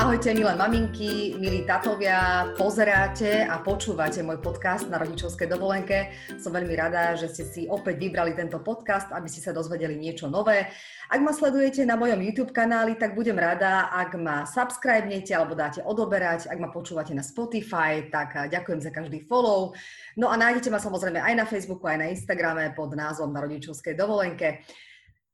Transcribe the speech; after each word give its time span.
Ahojte, 0.00 0.32
milé 0.32 0.56
maminky, 0.56 1.36
milí 1.36 1.68
tatovia, 1.68 2.48
pozeráte 2.56 3.44
a 3.44 3.60
počúvate 3.60 4.24
môj 4.24 4.40
podcast 4.40 4.88
na 4.88 4.96
rodičovskej 4.96 5.44
dovolenke. 5.44 6.16
Som 6.40 6.56
veľmi 6.56 6.72
rada, 6.72 7.12
že 7.20 7.28
ste 7.28 7.44
si 7.44 7.62
opäť 7.68 8.00
vybrali 8.00 8.32
tento 8.32 8.64
podcast, 8.64 9.12
aby 9.12 9.28
ste 9.28 9.44
sa 9.44 9.52
dozvedeli 9.52 10.00
niečo 10.00 10.32
nové. 10.32 10.72
Ak 11.12 11.20
ma 11.20 11.36
sledujete 11.36 11.84
na 11.84 12.00
mojom 12.00 12.16
YouTube 12.16 12.56
kanáli, 12.56 12.96
tak 12.96 13.12
budem 13.12 13.36
rada, 13.36 13.92
ak 13.92 14.16
ma 14.16 14.48
subscribnete 14.48 15.36
alebo 15.36 15.52
dáte 15.52 15.84
odoberať. 15.84 16.48
Ak 16.48 16.56
ma 16.56 16.72
počúvate 16.72 17.12
na 17.12 17.20
Spotify, 17.20 18.08
tak 18.08 18.48
ďakujem 18.48 18.80
za 18.80 18.88
každý 18.96 19.28
follow. 19.28 19.76
No 20.16 20.32
a 20.32 20.40
nájdete 20.40 20.72
ma 20.72 20.80
samozrejme 20.80 21.20
aj 21.20 21.34
na 21.36 21.44
Facebooku, 21.44 21.84
aj 21.84 22.00
na 22.00 22.08
Instagrame 22.08 22.72
pod 22.72 22.96
názvom 22.96 23.36
na 23.36 23.44
rodičovskej 23.44 24.00
dovolenke. 24.00 24.64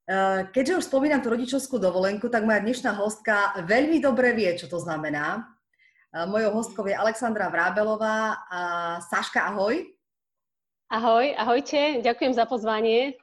Eh, 0.06 0.40
keďže 0.54 0.78
už 0.78 0.84
spomínam 0.86 1.18
tú 1.18 1.34
rodičovskú 1.34 1.82
dovolenku, 1.82 2.30
tak 2.30 2.46
moja 2.46 2.62
dnešná 2.62 2.94
hostka 2.94 3.58
veľmi 3.66 3.98
dobre 3.98 4.38
vie, 4.38 4.54
čo 4.54 4.70
to 4.70 4.78
znamená. 4.78 5.50
Eh, 6.14 6.22
mojou 6.30 6.54
hostkou 6.62 6.86
je 6.86 6.94
Alexandra 6.94 7.50
Vrábelová. 7.50 8.38
Saška, 9.02 9.50
ahoj. 9.50 9.82
Ahoj, 10.86 11.34
ahojte, 11.34 12.06
ďakujem 12.06 12.38
za 12.38 12.46
pozvanie. 12.46 13.18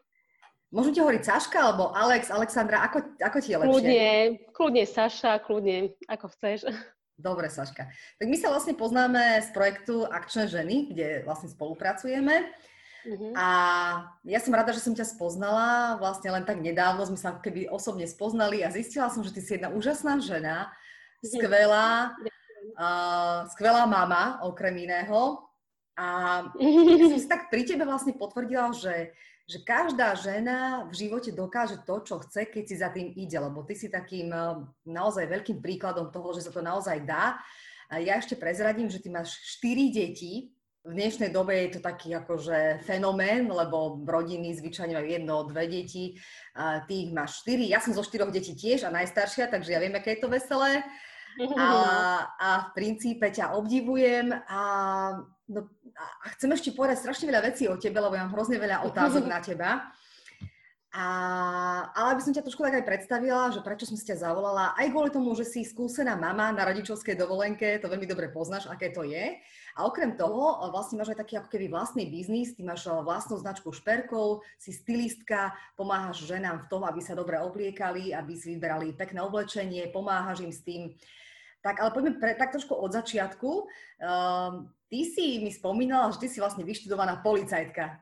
Môžu 0.76 0.92
ti 0.92 1.00
hovoriť 1.00 1.24
Saška 1.24 1.72
alebo 1.72 1.96
Alex, 1.96 2.28
Alexandra, 2.28 2.84
ako, 2.84 3.16
ako 3.16 3.38
ti 3.40 3.56
je 3.56 3.58
lepšie? 3.64 3.72
Kľudne, 3.72 4.08
kľudne 4.52 4.84
Saša, 4.84 5.40
kľudne, 5.40 5.96
ako 6.12 6.36
chceš. 6.36 6.68
Dobre, 7.16 7.48
Saška. 7.48 7.88
Tak 8.20 8.28
my 8.28 8.36
sa 8.36 8.52
vlastne 8.52 8.76
poznáme 8.76 9.40
z 9.40 9.50
projektu 9.56 10.04
Akčné 10.04 10.52
ženy, 10.52 10.92
kde 10.92 11.24
vlastne 11.24 11.48
spolupracujeme. 11.48 12.52
Uh-huh. 13.04 13.36
A 13.36 13.48
ja 14.24 14.40
som 14.40 14.56
rada, 14.56 14.72
že 14.72 14.80
som 14.80 14.96
ťa 14.96 15.04
spoznala. 15.04 16.00
Vlastne 16.00 16.32
len 16.32 16.48
tak 16.48 16.64
nedávno 16.64 17.04
sme 17.04 17.20
sa 17.20 17.36
keby 17.36 17.68
osobne 17.68 18.08
spoznali 18.08 18.64
a 18.64 18.72
zistila 18.72 19.12
som, 19.12 19.22
že 19.28 19.36
ty 19.36 19.44
si 19.44 19.60
jedna 19.60 19.68
úžasná 19.76 20.24
žena, 20.24 20.72
skvelá, 21.20 22.16
uh, 22.80 23.44
skvelá 23.52 23.84
mama, 23.84 24.40
okrem 24.48 24.88
iného. 24.88 25.44
A 26.00 26.08
ja 26.58 27.06
som 27.12 27.20
si 27.20 27.30
tak 27.30 27.52
pri 27.52 27.68
tebe 27.68 27.84
vlastne 27.84 28.16
potvrdila, 28.16 28.74
že, 28.74 29.14
že 29.46 29.62
každá 29.62 30.16
žena 30.16 30.88
v 30.90 30.94
živote 30.96 31.30
dokáže 31.36 31.84
to, 31.86 32.02
čo 32.02 32.24
chce, 32.24 32.50
keď 32.50 32.64
si 32.66 32.76
za 32.80 32.90
tým 32.90 33.14
ide, 33.14 33.38
lebo 33.38 33.62
ty 33.68 33.78
si 33.78 33.92
takým 33.92 34.32
naozaj 34.88 35.28
veľkým 35.28 35.60
príkladom 35.62 36.10
toho, 36.10 36.34
že 36.34 36.48
sa 36.48 36.52
to 36.56 36.64
naozaj 36.64 37.04
dá. 37.04 37.38
A 37.94 38.02
ja 38.02 38.18
ešte 38.18 38.34
prezradím, 38.34 38.90
že 38.90 38.98
ty 38.98 39.12
máš 39.12 39.38
4 39.62 39.94
deti, 39.94 40.50
v 40.84 40.92
dnešnej 40.92 41.32
dobe 41.32 41.56
je 41.56 41.80
to 41.80 41.80
taký 41.80 42.12
akože 42.12 42.84
fenomén, 42.84 43.48
lebo 43.48 44.04
rodiny 44.04 44.52
zvyčajne 44.52 45.00
majú 45.00 45.08
jedno, 45.08 45.36
dve 45.48 45.64
deti, 45.72 46.20
a 46.60 46.84
ty 46.84 47.08
ich 47.08 47.12
máš 47.16 47.40
štyri. 47.40 47.72
Ja 47.72 47.80
som 47.80 47.96
zo 47.96 48.04
štyroch 48.04 48.36
detí 48.36 48.52
tiež 48.52 48.84
a 48.84 48.92
najstaršia, 48.92 49.48
takže 49.48 49.72
ja 49.72 49.80
viem, 49.80 49.96
aké 49.96 50.20
je 50.20 50.28
to 50.28 50.28
veselé. 50.28 50.84
A, 51.58 51.68
a 52.38 52.50
v 52.68 52.68
princípe 52.78 53.26
ťa 53.26 53.58
obdivujem 53.58 54.30
a, 54.46 54.62
no, 55.50 55.60
a 55.98 56.26
chcem 56.38 56.52
ešte 56.54 56.76
povedať 56.76 57.02
strašne 57.02 57.32
veľa 57.32 57.42
vecí 57.48 57.66
o 57.66 57.80
tebe, 57.80 57.98
lebo 57.98 58.14
ja 58.14 58.28
mám 58.28 58.36
hrozne 58.36 58.60
veľa 58.60 58.86
otázok 58.86 59.24
na 59.26 59.40
teba. 59.40 59.88
A, 60.94 61.06
ale 61.98 62.14
aby 62.14 62.22
som 62.22 62.38
ťa 62.38 62.46
trošku 62.46 62.62
tak 62.62 62.78
aj 62.78 62.86
predstavila, 62.86 63.50
že 63.50 63.66
prečo 63.66 63.90
som 63.90 63.98
si 63.98 64.06
ťa 64.06 64.30
zavolala, 64.30 64.78
aj 64.78 64.94
kvôli 64.94 65.10
tomu, 65.10 65.34
že 65.34 65.42
si 65.42 65.66
skúsená 65.66 66.14
mama 66.14 66.54
na 66.54 66.70
rodičovskej 66.70 67.18
dovolenke, 67.18 67.82
to 67.82 67.90
veľmi 67.90 68.06
dobre 68.06 68.30
poznáš, 68.30 68.70
aké 68.70 68.94
to 68.94 69.02
je. 69.02 69.42
A 69.74 69.90
okrem 69.90 70.14
toho, 70.14 70.62
vlastne 70.70 71.02
máš 71.02 71.18
aj 71.18 71.26
taký 71.26 71.42
ako 71.42 71.50
keby 71.50 71.74
vlastný 71.74 72.06
biznis, 72.14 72.54
ty 72.54 72.62
máš 72.62 72.86
vlastnú 72.86 73.42
značku 73.42 73.74
šperkov, 73.74 74.46
si 74.62 74.70
stylistka, 74.70 75.58
pomáhaš 75.74 76.30
ženám 76.30 76.62
v 76.62 76.70
tom, 76.70 76.86
aby 76.86 77.02
sa 77.02 77.18
dobre 77.18 77.42
obliekali, 77.42 78.14
aby 78.14 78.38
si 78.38 78.54
vyberali 78.54 78.94
pekné 78.94 79.26
oblečenie, 79.26 79.90
pomáhaš 79.90 80.46
im 80.46 80.54
s 80.54 80.62
tým. 80.62 80.94
Tak 81.66 81.82
ale 81.82 81.90
poďme 81.90 82.22
pre, 82.22 82.38
tak 82.38 82.54
trošku 82.54 82.78
od 82.78 82.94
začiatku. 82.94 83.50
Um, 83.98 84.70
ty 84.94 85.10
si 85.10 85.42
mi 85.42 85.50
spomínala, 85.50 86.14
že 86.14 86.22
ty 86.22 86.28
si 86.30 86.38
vlastne 86.38 86.62
vyštudovaná 86.62 87.26
policajtka. 87.26 87.98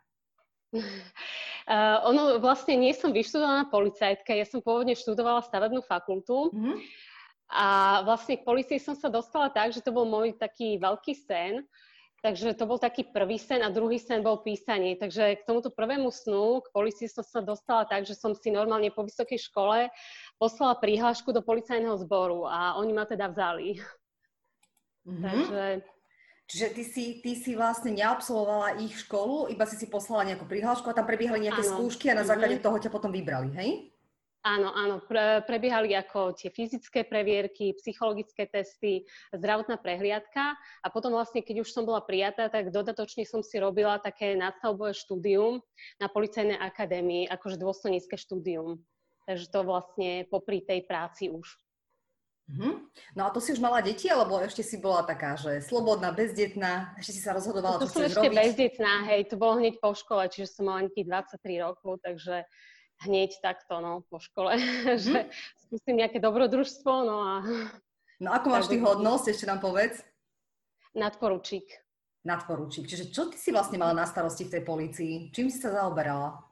Uh, 0.71 1.97
ono 2.09 2.39
vlastne 2.39 2.79
nie 2.79 2.95
som 2.95 3.11
vyštudovaná 3.11 3.67
policajtka, 3.67 4.31
ja 4.31 4.47
som 4.47 4.63
pôvodne 4.63 4.95
študovala 4.95 5.43
stavebnú 5.43 5.83
fakultu 5.83 6.51
mm-hmm. 6.51 6.75
a 7.51 7.67
vlastne 8.07 8.39
k 8.39 8.47
policii 8.47 8.79
som 8.79 8.95
sa 8.95 9.11
dostala 9.11 9.51
tak, 9.51 9.75
že 9.75 9.83
to 9.83 9.91
bol 9.91 10.07
môj 10.07 10.39
taký 10.39 10.79
veľký 10.79 11.13
sen, 11.13 11.67
takže 12.23 12.55
to 12.55 12.63
bol 12.69 12.79
taký 12.79 13.03
prvý 13.03 13.35
sen 13.35 13.65
a 13.65 13.73
druhý 13.73 13.97
sen 13.99 14.23
bol 14.23 14.39
písanie. 14.45 14.95
Takže 14.95 15.41
k 15.41 15.47
tomuto 15.49 15.73
prvému 15.73 16.13
snu, 16.13 16.61
k 16.61 16.71
policii 16.71 17.09
som 17.09 17.25
sa 17.25 17.41
dostala 17.41 17.83
tak, 17.89 18.05
že 18.05 18.13
som 18.13 18.31
si 18.31 18.53
normálne 18.53 18.93
po 18.93 19.03
vysokej 19.03 19.41
škole 19.51 19.89
poslala 20.37 20.77
prihlášku 20.77 21.33
do 21.33 21.41
policajného 21.41 21.97
zboru 21.99 22.45
a 22.45 22.77
oni 22.77 22.93
ma 22.93 23.09
teda 23.09 23.27
vzali. 23.27 23.81
Mm-hmm. 25.01 25.23
Takže 25.25 25.61
Čiže 26.51 26.67
ty 26.75 26.83
si, 26.83 27.03
ty 27.23 27.31
si 27.39 27.55
vlastne 27.55 27.95
neabsolvovala 27.95 28.83
ich 28.83 28.91
školu, 29.07 29.47
iba 29.47 29.63
si 29.63 29.79
si 29.79 29.87
poslala 29.87 30.27
nejakú 30.27 30.43
prihlášku 30.43 30.83
a 30.91 30.97
tam 30.99 31.07
prebiehali 31.07 31.47
nejaké 31.47 31.63
áno. 31.63 31.71
skúšky 31.79 32.11
a 32.11 32.19
na 32.19 32.27
základe 32.27 32.59
mm-hmm. 32.59 32.67
toho 32.67 32.77
ťa 32.83 32.91
potom 32.91 33.07
vybrali, 33.07 33.55
hej? 33.55 33.69
Áno, 34.43 34.73
áno, 34.75 34.99
pre, 35.05 35.45
prebiehali 35.47 35.95
ako 35.95 36.35
tie 36.35 36.51
fyzické 36.51 37.07
previerky, 37.07 37.71
psychologické 37.77 38.49
testy, 38.49 39.07
zdravotná 39.31 39.79
prehliadka 39.79 40.59
a 40.81 40.87
potom 40.91 41.15
vlastne, 41.15 41.39
keď 41.39 41.63
už 41.63 41.71
som 41.71 41.87
bola 41.87 42.03
prijatá, 42.03 42.51
tak 42.51 42.73
dodatočne 42.73 43.23
som 43.23 43.45
si 43.45 43.55
robila 43.61 44.01
také 44.01 44.35
nadstavbové 44.35 44.91
štúdium 44.91 45.63
na 46.03 46.11
Policajnej 46.11 46.57
akadémii, 46.57 47.31
akože 47.31 47.61
dôstojnícke 47.61 48.17
štúdium. 48.19 48.81
Takže 49.23 49.45
to 49.47 49.59
vlastne 49.63 50.25
popri 50.27 50.65
tej 50.65 50.83
práci 50.89 51.31
už. 51.31 51.61
Mm-hmm. 52.49 52.73
No 53.15 53.21
a 53.27 53.29
to 53.29 53.39
si 53.39 53.53
už 53.53 53.61
mala 53.63 53.79
deti, 53.79 54.11
alebo 54.11 54.41
ešte 54.41 54.65
si 54.65 54.81
bola 54.81 55.05
taká, 55.07 55.39
že 55.39 55.63
slobodná, 55.63 56.11
bezdetná, 56.11 56.97
ešte 56.99 57.13
si 57.15 57.21
sa 57.23 57.31
rozhodovala, 57.37 57.79
to 57.79 57.87
čo 57.87 58.03
chceš 58.03 58.17
ešte 58.17 58.27
robiť? 58.27 58.37
bezdetná, 58.43 58.93
hej, 59.07 59.21
to 59.29 59.35
bolo 59.39 59.53
hneď 59.61 59.79
po 59.79 59.95
škole, 59.95 60.27
čiže 60.27 60.51
som 60.51 60.67
mala 60.67 60.83
nejakých 60.83 61.07
23 61.39 61.63
rokov, 61.63 61.91
takže 62.03 62.35
hneď 63.07 63.31
takto, 63.39 63.79
no, 63.79 64.03
po 64.11 64.19
škole, 64.19 64.59
mm-hmm. 64.59 64.99
že 65.05 65.19
skúsim 65.63 65.95
nejaké 65.95 66.19
dobrodružstvo, 66.19 66.91
no 67.07 67.17
a... 67.23 67.33
No 68.19 68.35
ako 68.35 68.47
máš 68.51 68.67
ty 68.67 68.77
hodnosť, 68.77 69.25
ešte 69.31 69.45
nám 69.47 69.63
povedz? 69.63 70.03
Nadporučík. 70.91 71.71
Nadporučík, 72.27 72.85
čiže 72.85 73.09
čo 73.09 73.31
ty 73.31 73.39
si 73.39 73.49
vlastne 73.49 73.79
mala 73.79 73.95
na 73.95 74.05
starosti 74.05 74.45
v 74.45 74.53
tej 74.59 74.63
polícii? 74.67 75.13
Čím 75.31 75.47
si 75.47 75.57
sa 75.57 75.73
zaoberala? 75.73 76.50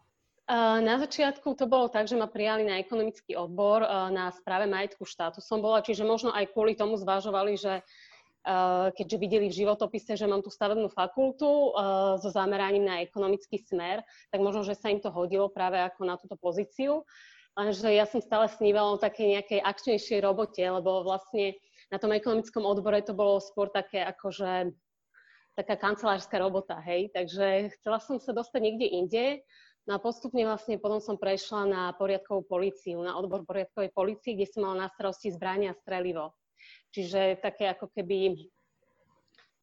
Na 0.49 0.97
začiatku 0.97 1.53
to 1.53 1.69
bolo 1.69 1.93
tak, 1.93 2.09
že 2.09 2.17
ma 2.17 2.25
prijali 2.25 2.65
na 2.65 2.81
ekonomický 2.81 3.37
odbor 3.37 3.85
na 4.09 4.33
správe 4.33 4.65
majetku 4.65 5.05
štátu 5.05 5.45
som 5.45 5.61
bola, 5.61 5.85
čiže 5.85 6.01
možno 6.01 6.33
aj 6.33 6.49
kvôli 6.49 6.73
tomu 6.73 6.97
zvažovali, 6.97 7.53
že 7.53 7.85
keďže 8.97 9.17
videli 9.21 9.45
v 9.45 9.57
životopise, 9.61 10.17
že 10.17 10.25
mám 10.25 10.41
tú 10.41 10.49
stavebnú 10.49 10.89
fakultu 10.89 11.69
so 12.17 12.29
zameraním 12.33 12.81
na 12.81 13.05
ekonomický 13.05 13.61
smer, 13.61 14.01
tak 14.33 14.41
možno, 14.41 14.65
že 14.65 14.73
sa 14.73 14.89
im 14.89 14.97
to 14.97 15.13
hodilo 15.13 15.53
práve 15.53 15.77
ako 15.77 16.01
na 16.01 16.17
túto 16.17 16.33
pozíciu. 16.33 17.05
Lenže 17.53 17.93
ja 17.93 18.09
som 18.09 18.17
stále 18.17 18.49
snívala 18.49 18.97
o 18.97 19.01
takej 19.01 19.38
nejakej 19.38 19.59
akčnejšej 19.61 20.19
robote, 20.25 20.65
lebo 20.65 21.05
vlastne 21.05 21.61
na 21.93 22.01
tom 22.01 22.09
ekonomickom 22.09 22.65
odbore 22.65 23.05
to 23.05 23.13
bolo 23.13 23.38
skôr 23.38 23.69
také 23.69 24.01
akože 24.01 24.73
taká 25.59 25.75
kancelárska 25.75 26.39
robota, 26.39 26.79
hej. 26.79 27.11
Takže 27.11 27.75
chcela 27.77 27.99
som 27.99 28.17
sa 28.17 28.31
dostať 28.31 28.61
niekde 28.63 28.88
inde, 28.88 29.25
No 29.89 29.97
a 29.97 30.03
postupne 30.05 30.45
vlastne 30.45 30.77
potom 30.77 31.01
som 31.01 31.17
prešla 31.17 31.66
na 31.66 31.83
poriadkovú 31.97 32.45
políciu, 32.45 33.01
na 33.01 33.17
odbor 33.17 33.41
poriadkovej 33.41 33.89
polícii, 33.89 34.38
kde 34.38 34.45
som 34.45 34.61
mala 34.69 34.85
na 34.85 34.88
starosti 34.94 35.33
zbrania 35.33 35.73
a 35.73 35.79
strelivo. 35.81 36.38
Čiže 36.94 37.41
také 37.41 37.73
ako 37.73 37.89
keby 37.97 38.38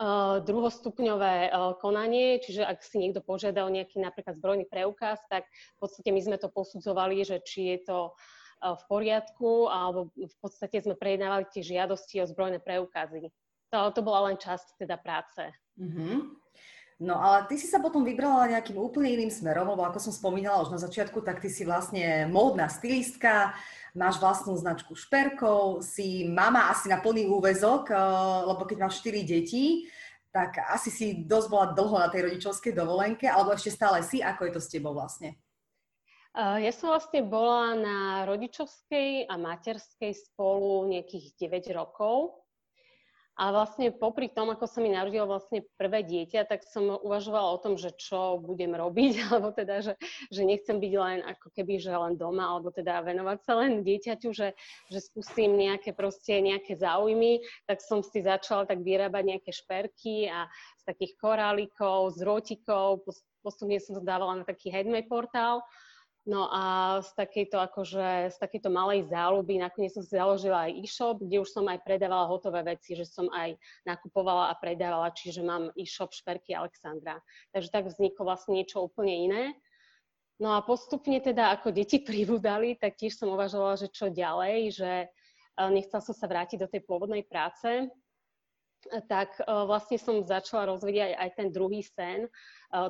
uh, 0.03 0.43
druhostupňové 0.43 1.55
uh, 1.55 1.79
konanie, 1.79 2.43
čiže 2.43 2.67
ak 2.67 2.83
si 2.83 2.99
niekto 2.99 3.23
požiada 3.23 3.63
o 3.63 3.71
nejaký 3.71 4.03
napríklad 4.03 4.35
zbrojný 4.35 4.67
preukaz, 4.67 5.23
tak 5.31 5.47
v 5.47 5.79
podstate 5.79 6.11
my 6.11 6.19
sme 6.19 6.43
to 6.43 6.51
posudzovali, 6.51 7.23
že 7.23 7.39
či 7.47 7.79
je 7.79 7.79
to 7.87 7.99
uh, 8.11 8.75
v 8.75 8.83
poriadku, 8.91 9.71
alebo 9.71 10.11
v 10.11 10.37
podstate 10.43 10.83
sme 10.83 10.99
prejednávali 10.99 11.47
tie 11.55 11.63
žiadosti 11.63 12.19
o 12.19 12.27
zbrojné 12.27 12.59
preukazy. 12.67 13.31
To, 13.71 13.95
to 13.95 14.03
bola 14.03 14.35
len 14.35 14.43
časť 14.43 14.83
teda 14.83 14.99
práce. 14.99 15.55
Mm-hmm. 15.79 16.35
No 16.97 17.21
ale 17.21 17.45
ty 17.45 17.61
si 17.61 17.69
sa 17.69 17.77
potom 17.77 18.09
vybrala 18.09 18.57
nejakým 18.57 18.81
úplne 18.81 19.13
iným 19.13 19.29
smerom, 19.29 19.69
lebo 19.69 19.85
ako 19.85 20.01
som 20.01 20.17
spomínala 20.17 20.65
už 20.65 20.73
na 20.73 20.81
začiatku, 20.81 21.21
tak 21.21 21.45
ty 21.45 21.53
si 21.53 21.69
vlastne 21.69 22.25
módna 22.33 22.73
stylistka, 22.73 23.53
máš 23.93 24.17
vlastnú 24.17 24.57
značku 24.57 24.97
šperkov, 24.97 25.85
si 25.85 26.25
mama 26.25 26.73
asi 26.73 26.89
na 26.89 26.97
plný 26.97 27.29
úvezok, 27.29 27.93
eh, 27.93 28.01
lebo 28.49 28.65
keď 28.65 28.89
máš 28.89 29.05
4 29.05 29.29
deti, 29.29 29.93
tak 30.33 30.57
asi 30.73 30.89
si 30.89 31.07
dosť 31.25 31.49
bola 31.53 31.67
dlho 31.77 31.97
na 32.01 32.09
tej 32.09 32.33
rodičovskej 32.33 32.73
dovolenke, 32.73 33.29
alebo 33.29 33.53
ešte 33.53 33.77
stále 33.77 34.01
si, 34.01 34.25
ako 34.25 34.49
je 34.49 34.53
to 34.57 34.61
s 34.65 34.73
tebou 34.73 34.97
vlastne? 34.97 35.37
Eh, 36.33 36.65
ja 36.65 36.73
som 36.73 36.93
vlastne 36.93 37.25
bola 37.29 37.77
na 37.77 37.99
rodičovskej 38.25 39.29
a 39.29 39.37
materskej 39.37 40.17
spolu 40.33 40.89
nejakých 40.97 41.37
9 41.45 41.77
rokov. 41.77 42.41
A 43.37 43.53
vlastne 43.53 43.93
popri 43.93 44.33
tom, 44.33 44.49
ako 44.49 44.65
sa 44.65 44.81
mi 44.81 44.89
narodilo 44.89 45.29
vlastne 45.29 45.61
prvé 45.77 46.01
dieťa, 46.09 46.49
tak 46.49 46.65
som 46.65 46.97
uvažovala 47.05 47.53
o 47.53 47.61
tom, 47.61 47.77
že 47.77 47.93
čo 47.93 48.41
budem 48.41 48.73
robiť, 48.73 49.13
alebo 49.29 49.53
teda, 49.53 49.85
že, 49.85 49.95
že 50.33 50.43
nechcem 50.49 50.81
byť 50.81 50.93
len 50.97 51.21
ako 51.21 51.53
keby, 51.53 51.77
že 51.77 51.93
len 51.93 52.17
doma, 52.17 52.49
alebo 52.49 52.73
teda 52.73 53.05
venovať 53.05 53.39
sa 53.45 53.53
len 53.61 53.85
dieťaťu, 53.85 54.33
že, 54.33 54.57
že 54.89 54.99
skúsim 55.05 55.53
nejaké 55.53 55.93
proste 55.93 56.41
nejaké 56.41 56.81
záujmy, 56.81 57.45
tak 57.69 57.85
som 57.85 58.01
si 58.01 58.25
začala 58.25 58.65
tak 58.65 58.81
vyrábať 58.81 59.37
nejaké 59.37 59.53
šperky 59.53 60.33
a 60.33 60.49
z 60.81 60.83
takých 60.89 61.13
korálikov, 61.21 62.17
z 62.17 62.25
rotikov, 62.25 63.05
postupne 63.45 63.77
som 63.85 64.01
to 64.01 64.03
dávala 64.03 64.41
na 64.41 64.45
taký 64.49 64.73
handmade 64.73 65.13
portál 65.13 65.61
No 66.27 66.51
a 66.51 66.99
z 67.07 67.15
takejto, 67.15 67.55
akože, 67.55 68.35
z 68.35 68.37
takejto 68.43 68.67
malej 68.67 69.07
záľuby 69.07 69.63
nakoniec 69.63 69.95
som 69.95 70.03
si 70.03 70.19
založila 70.19 70.67
aj 70.67 70.75
e-shop, 70.83 71.23
kde 71.23 71.39
už 71.39 71.55
som 71.55 71.63
aj 71.71 71.87
predávala 71.87 72.27
hotové 72.27 72.67
veci, 72.67 72.99
že 72.99 73.07
som 73.07 73.31
aj 73.31 73.55
nakupovala 73.87 74.51
a 74.51 74.59
predávala, 74.59 75.15
čiže 75.15 75.47
mám 75.47 75.71
e-shop 75.79 76.11
Šperky 76.11 76.51
Alexandra. 76.51 77.23
Takže 77.55 77.71
tak 77.71 77.87
vzniklo 77.87 78.27
vlastne 78.27 78.59
niečo 78.59 78.83
úplne 78.83 79.15
iné. 79.15 79.43
No 80.43 80.59
a 80.59 80.67
postupne 80.67 81.23
teda, 81.23 81.55
ako 81.55 81.71
deti 81.71 82.03
pribudali, 82.03 82.75
tak 82.75 82.99
tiež 82.99 83.17
som 83.23 83.31
uvažovala, 83.31 83.87
že 83.87 83.95
čo 83.95 84.11
ďalej, 84.11 84.57
že 84.75 84.93
e, 85.01 85.07
nechcela 85.73 86.03
som 86.03 86.13
sa 86.13 86.27
vrátiť 86.27 86.59
do 86.61 86.69
tej 86.69 86.85
pôvodnej 86.85 87.23
práce, 87.23 87.89
tak 89.09 89.41
e, 89.41 89.43
vlastne 89.47 89.97
som 89.97 90.21
začala 90.21 90.75
rozvíjať 90.75 91.17
aj 91.17 91.31
ten 91.41 91.49
druhý 91.49 91.81
sen, 91.81 92.27
e, 92.27 92.31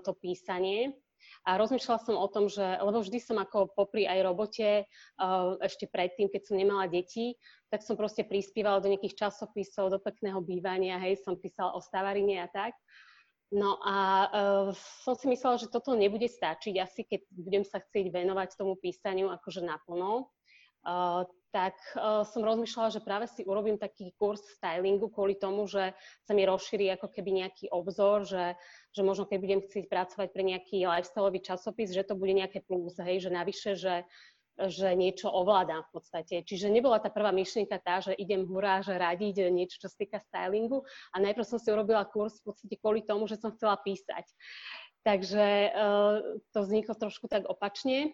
to 0.03 0.17
písanie. 0.19 0.91
A 1.47 1.55
rozmýšľala 1.63 2.01
som 2.03 2.19
o 2.19 2.27
tom, 2.27 2.51
že, 2.51 2.63
lebo 2.63 2.99
vždy 2.99 3.23
som 3.23 3.39
ako 3.39 3.71
popri 3.71 4.03
aj 4.03 4.19
robote, 4.27 4.83
uh, 4.83 5.55
ešte 5.63 5.87
predtým, 5.87 6.27
keď 6.27 6.43
som 6.43 6.59
nemala 6.59 6.91
deti, 6.91 7.39
tak 7.71 7.87
som 7.87 7.95
proste 7.95 8.27
prispievala 8.27 8.83
do 8.83 8.91
nejakých 8.91 9.27
časopisov, 9.27 9.95
do 9.95 10.03
pekného 10.03 10.43
bývania, 10.43 10.99
hej, 10.99 11.23
som 11.23 11.39
písala 11.39 11.79
o 11.79 11.81
stavarine 11.81 12.43
a 12.43 12.51
tak. 12.51 12.75
No 13.55 13.79
a 13.79 13.97
uh, 14.27 14.69
som 15.07 15.15
si 15.15 15.31
myslela, 15.31 15.63
že 15.63 15.71
toto 15.71 15.95
nebude 15.95 16.27
stačiť, 16.27 16.75
asi 16.83 17.07
keď 17.07 17.21
budem 17.31 17.63
sa 17.63 17.79
chcieť 17.79 18.11
venovať 18.11 18.59
tomu 18.59 18.75
písaniu 18.75 19.31
akože 19.31 19.63
naplno. 19.63 20.27
Uh, 20.83 21.23
tak 21.57 21.73
uh, 21.97 22.21
som 22.29 22.45
rozmýšľala, 22.45 22.93
že 22.93 23.01
práve 23.01 23.25
si 23.33 23.41
urobím 23.49 23.81
taký 23.81 24.13
kurz 24.21 24.45
stylingu 24.61 25.09
kvôli 25.09 25.41
tomu, 25.41 25.65
že 25.65 25.97
sa 26.29 26.37
mi 26.37 26.45
rozšíri 26.45 26.93
ako 26.93 27.09
keby 27.09 27.41
nejaký 27.41 27.73
obzor, 27.73 28.29
že, 28.29 28.61
že 28.93 29.01
možno 29.01 29.25
keď 29.25 29.39
budem 29.41 29.61
chcieť 29.65 29.89
pracovať 29.89 30.29
pre 30.37 30.45
nejaký 30.45 30.85
lifestyleový 30.85 31.41
časopis, 31.41 31.97
že 31.97 32.05
to 32.05 32.13
bude 32.13 32.37
nejaké 32.37 32.61
plus, 32.61 33.01
hej, 33.01 33.25
že 33.25 33.31
navyše, 33.33 33.73
že, 33.73 34.05
že 34.69 34.93
niečo 34.93 35.33
ovládam 35.33 35.81
v 35.89 35.91
podstate. 35.97 36.45
Čiže 36.45 36.69
nebola 36.69 37.01
tá 37.01 37.09
prvá 37.09 37.33
myšlienka 37.33 37.81
tá, 37.81 38.05
že 38.05 38.13
idem 38.21 38.45
hurá, 38.45 38.85
že 38.85 38.93
radiť 38.93 39.49
niečo, 39.49 39.81
čo 39.81 39.89
sa 39.89 39.97
týka 39.97 40.21
stylingu 40.29 40.85
a 41.13 41.25
najprv 41.25 41.49
som 41.49 41.57
si 41.57 41.73
urobila 41.73 42.05
kurz 42.05 42.37
v 42.45 42.53
podstate 42.53 42.77
kvôli 42.77 43.01
tomu, 43.01 43.25
že 43.25 43.41
som 43.41 43.49
chcela 43.57 43.81
písať. 43.81 44.29
Takže 45.09 45.73
uh, 45.73 46.37
to 46.53 46.59
vzniklo 46.61 46.93
trošku 47.01 47.33
tak 47.33 47.49
opačne. 47.49 48.13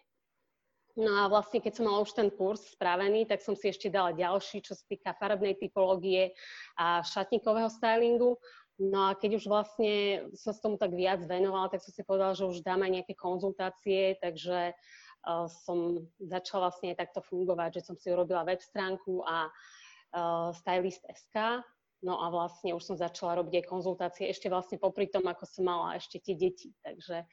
No 0.92 1.24
a 1.24 1.24
vlastne, 1.24 1.64
keď 1.64 1.72
som 1.80 1.88
mala 1.88 2.04
už 2.04 2.12
ten 2.12 2.28
kurz 2.28 2.76
spravený, 2.76 3.24
tak 3.24 3.40
som 3.40 3.56
si 3.56 3.72
ešte 3.72 3.88
dala 3.88 4.12
ďalší, 4.12 4.60
čo 4.60 4.76
sa 4.76 4.84
týka 4.84 5.16
farebnej 5.16 5.56
typológie 5.56 6.36
a 6.76 7.00
šatníkového 7.00 7.72
stylingu. 7.72 8.36
No 8.76 9.08
a 9.08 9.16
keď 9.16 9.40
už 9.40 9.44
vlastne 9.48 10.24
som 10.36 10.52
s 10.52 10.60
tomu 10.60 10.76
tak 10.76 10.92
viac 10.92 11.24
venovala, 11.24 11.72
tak 11.72 11.80
som 11.80 11.96
si 11.96 12.04
povedala, 12.04 12.36
že 12.36 12.44
už 12.44 12.60
dám 12.60 12.84
aj 12.84 12.92
nejaké 13.00 13.14
konzultácie, 13.16 14.20
takže 14.20 14.76
uh, 14.76 15.48
som 15.48 16.04
začala 16.20 16.68
vlastne 16.68 16.92
takto 16.92 17.24
fungovať, 17.24 17.80
že 17.80 17.84
som 17.88 17.96
si 17.96 18.12
urobila 18.12 18.44
web 18.44 18.60
stránku 18.60 19.24
a 19.24 19.48
uh, 19.48 20.52
stylist.sk, 20.56 21.64
no 22.04 22.20
a 22.20 22.28
vlastne 22.28 22.76
už 22.76 22.84
som 22.84 22.96
začala 23.00 23.40
robiť 23.40 23.64
aj 23.64 23.70
konzultácie 23.70 24.28
ešte 24.28 24.52
vlastne 24.52 24.76
popri 24.76 25.08
tom, 25.08 25.24
ako 25.24 25.44
som 25.48 25.64
mala 25.68 25.96
ešte 25.96 26.20
tie 26.20 26.36
deti, 26.36 26.74
takže 26.84 27.24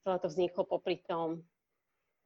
celé 0.00 0.16
to 0.22 0.28
vzniklo 0.32 0.64
popri 0.64 1.02
tom. 1.04 1.44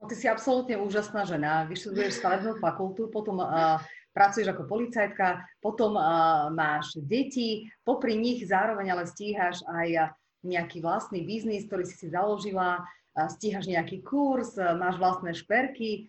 No, 0.00 0.08
ty 0.08 0.16
si 0.16 0.26
absolútne 0.26 0.80
úžasná 0.80 1.28
žena. 1.28 1.68
Vyštuduješ 1.68 2.24
stavebnú 2.24 2.56
fakultu, 2.56 3.12
potom 3.12 3.44
uh, 3.44 3.76
pracuješ 4.16 4.48
ako 4.56 4.64
policajtka, 4.64 5.44
potom 5.60 6.00
uh, 6.00 6.48
máš 6.48 6.96
deti, 7.04 7.68
popri 7.84 8.16
nich 8.16 8.40
zároveň 8.48 8.96
ale 8.96 9.04
stíhaš 9.04 9.60
aj 9.68 10.16
nejaký 10.40 10.80
vlastný 10.80 11.20
biznis, 11.28 11.68
ktorý 11.68 11.84
si 11.84 12.00
si 12.00 12.08
založila, 12.08 12.80
stíhaš 13.28 13.68
nejaký 13.68 14.00
kurz, 14.00 14.56
máš 14.56 14.96
vlastné 14.96 15.36
šperky. 15.36 16.08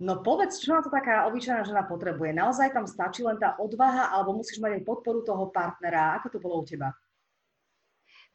No 0.00 0.24
povedz, 0.24 0.58
čo 0.58 0.74
na 0.74 0.82
to 0.82 0.88
taká 0.88 1.28
obyčajná 1.28 1.62
žena 1.68 1.84
potrebuje? 1.84 2.32
Naozaj 2.32 2.72
tam 2.72 2.88
stačí 2.88 3.20
len 3.20 3.36
tá 3.36 3.54
odvaha, 3.60 4.10
alebo 4.10 4.32
musíš 4.32 4.58
mať 4.58 4.80
aj 4.80 4.86
podporu 4.88 5.20
toho 5.22 5.52
partnera? 5.52 6.16
Ako 6.18 6.32
to 6.32 6.38
bolo 6.40 6.58
u 6.58 6.64
teba? 6.64 6.96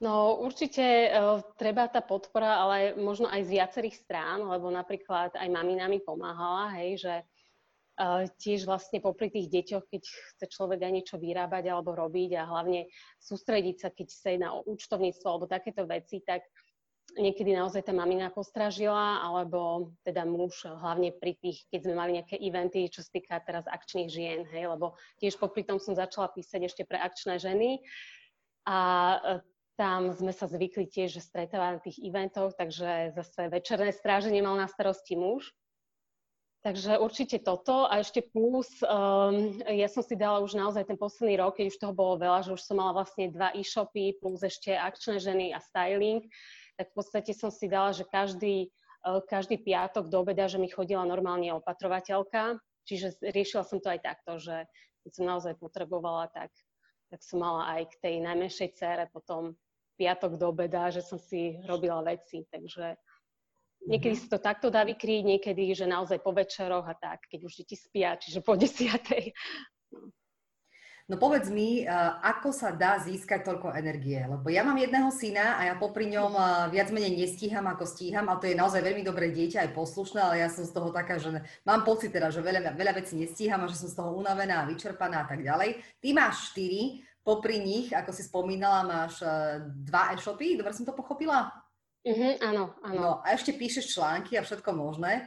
No 0.03 0.44
určite 0.44 1.07
uh, 1.07 1.39
treba 1.56 1.88
tá 1.88 2.03
podpora, 2.03 2.59
ale 2.59 3.00
možno 3.00 3.31
aj 3.31 3.47
z 3.47 3.53
viacerých 3.56 3.95
strán, 3.95 4.44
lebo 4.44 4.68
napríklad 4.68 5.31
aj 5.39 5.47
mamina 5.47 5.88
mi 5.88 6.03
pomáhala, 6.03 6.75
hej, 6.75 7.00
že 7.00 7.15
uh, 7.24 8.27
tiež 8.36 8.68
vlastne 8.68 9.00
popri 9.00 9.31
tých 9.31 9.47
deťoch, 9.47 9.88
keď 9.88 10.03
chce 10.03 10.45
človek 10.51 10.83
aj 10.83 10.92
niečo 11.00 11.15
vyrábať 11.15 11.71
alebo 11.71 11.95
robiť 11.95 12.36
a 12.36 12.44
hlavne 12.44 12.92
sústrediť 13.24 13.75
sa, 13.80 13.89
keď 13.95 14.07
sa 14.12 14.36
o 14.51 14.68
účtovníctvo 14.68 15.27
alebo 15.31 15.47
takéto 15.47 15.88
veci, 15.88 16.19
tak 16.27 16.44
niekedy 17.15 17.56
naozaj 17.56 17.88
tá 17.88 17.95
mamina 17.95 18.27
postražila, 18.36 19.24
alebo 19.24 19.94
teda 20.03 20.27
muž, 20.27 20.68
hlavne 20.68 21.15
pri 21.15 21.39
tých, 21.39 21.63
keď 21.71 21.80
sme 21.88 21.95
mali 21.95 22.12
nejaké 22.19 22.36
eventy, 22.36 22.92
čo 22.92 23.00
sa 23.00 23.15
týka 23.15 23.39
teraz 23.47 23.63
akčných 23.63 24.09
žien, 24.12 24.44
hej, 24.51 24.68
lebo 24.68 25.00
tiež 25.24 25.39
popri 25.39 25.63
tom 25.63 25.80
som 25.80 25.95
začala 25.95 26.27
písať 26.36 26.68
ešte 26.68 26.83
pre 26.83 27.00
akčné 27.00 27.39
ženy. 27.39 27.80
A 28.65 28.77
tam 29.75 30.16
sme 30.16 30.31
sa 30.31 30.48
zvykli 30.48 30.88
tiež, 30.88 31.19
stretávať 31.19 31.69
na 31.75 31.81
tých 31.83 31.98
eventoch, 32.00 32.56
takže 32.56 33.12
zase 33.16 33.51
večerné 33.51 33.92
stráženie 33.92 34.39
mal 34.39 34.56
na 34.56 34.72
starosti 34.72 35.19
muž. 35.19 35.51
Takže 36.66 36.98
určite 36.98 37.38
toto. 37.45 37.86
A 37.86 38.01
ešte 38.01 38.25
plus, 38.25 38.81
um, 38.81 39.54
ja 39.69 39.86
som 39.86 40.01
si 40.01 40.18
dala 40.18 40.42
už 40.42 40.57
naozaj 40.57 40.89
ten 40.89 40.98
posledný 40.98 41.38
rok, 41.38 41.62
keď 41.62 41.69
už 41.69 41.77
toho 41.77 41.94
bolo 41.94 42.18
veľa, 42.18 42.42
že 42.42 42.57
už 42.57 42.62
som 42.66 42.81
mala 42.81 42.98
vlastne 42.98 43.30
dva 43.30 43.54
e-shopy 43.54 44.18
plus 44.18 44.42
ešte 44.42 44.74
akčné 44.74 45.22
ženy 45.22 45.54
a 45.54 45.62
styling, 45.62 46.25
tak 46.74 46.89
v 46.89 46.95
podstate 46.98 47.38
som 47.38 47.54
si 47.54 47.69
dala, 47.69 47.94
že 47.94 48.01
každý, 48.10 48.74
uh, 49.06 49.21
každý 49.30 49.62
piatok 49.62 50.10
do 50.10 50.25
obeda, 50.25 50.50
že 50.50 50.57
mi 50.57 50.66
chodila 50.66 51.06
normálne 51.06 51.54
opatrovateľka, 51.54 52.57
čiže 52.89 53.21
riešila 53.21 53.62
som 53.62 53.78
to 53.78 53.94
aj 53.94 54.01
takto, 54.01 54.42
že 54.42 54.66
keď 55.06 55.12
som 55.13 55.25
naozaj 55.30 55.54
potrebovala, 55.62 56.33
tak, 56.33 56.50
tak 57.10 57.22
som 57.22 57.42
mala 57.42 57.69
aj 57.78 57.94
k 57.94 57.96
tej 58.02 58.16
najmenšej 58.25 58.69
cére 58.75 59.04
potom 59.10 59.54
piatok 59.96 60.36
do 60.36 60.52
obeda, 60.52 60.92
že 60.92 61.00
som 61.00 61.16
si 61.16 61.56
robila 61.64 62.04
veci, 62.04 62.44
takže 62.52 63.00
niekedy 63.88 64.16
mhm. 64.18 64.21
si 64.21 64.28
to 64.28 64.38
takto 64.42 64.68
dá 64.68 64.83
vykryť, 64.83 65.21
niekedy, 65.24 65.71
že 65.71 65.88
naozaj 65.88 66.19
po 66.19 66.35
večeroch 66.35 66.85
a 66.85 66.95
tak, 66.95 67.26
keď 67.31 67.40
už 67.47 67.54
deti 67.64 67.76
spia, 67.80 68.19
čiže 68.19 68.44
po 68.44 68.59
desiatej. 68.59 69.31
No 71.06 71.21
povedz 71.21 71.54
mi, 71.54 71.85
ako 72.21 72.50
sa 72.50 72.74
dá 72.74 72.97
získať 72.97 73.45
toľko 73.45 73.78
energie? 73.78 74.18
Lebo 74.26 74.50
ja 74.50 74.66
mám 74.66 74.74
jedného 74.74 75.14
syna 75.14 75.62
a 75.62 75.69
ja 75.69 75.74
popri 75.78 76.09
ňom 76.09 76.33
viac 76.74 76.90
menej 76.90 77.14
nestíham, 77.14 77.69
ako 77.69 77.85
stíham 77.85 78.26
a 78.26 78.42
to 78.42 78.50
je 78.50 78.57
naozaj 78.57 78.81
veľmi 78.81 79.06
dobré 79.06 79.30
dieťa, 79.30 79.69
aj 79.69 79.78
poslušné, 79.78 80.18
ale 80.18 80.42
ja 80.42 80.50
som 80.50 80.66
z 80.66 80.74
toho 80.74 80.90
taká, 80.90 81.21
že 81.21 81.45
mám 81.62 81.85
pocit 81.85 82.09
teda, 82.09 82.33
že 82.33 82.42
veľa, 82.42 82.74
veľa 82.74 82.94
vecí 82.97 83.21
nestíham 83.21 83.62
a 83.62 83.69
že 83.69 83.78
som 83.78 83.90
z 83.94 84.02
toho 84.02 84.18
unavená 84.18 84.66
a 84.66 84.68
vyčerpaná 84.68 85.24
a 85.24 85.30
tak 85.30 85.45
ďalej. 85.45 85.78
Ty 86.02 86.09
máš 86.18 86.50
štyri, 86.50 87.06
Popri 87.26 87.57
nich, 87.57 87.90
ako 87.90 88.14
si 88.14 88.21
spomínala, 88.21 88.85
máš 88.85 89.18
uh, 89.26 89.57
dva 89.66 90.14
e-shopy, 90.14 90.62
dobre 90.62 90.78
som 90.78 90.85
to 90.85 90.94
pochopila? 90.94 91.50
Uh-huh, 92.06 92.38
áno, 92.38 92.78
áno. 92.85 93.02
No 93.02 93.09
a 93.26 93.33
ešte 93.33 93.50
píšeš 93.57 93.97
články 93.97 94.38
a 94.38 94.45
všetko 94.45 94.69
možné. 94.78 95.26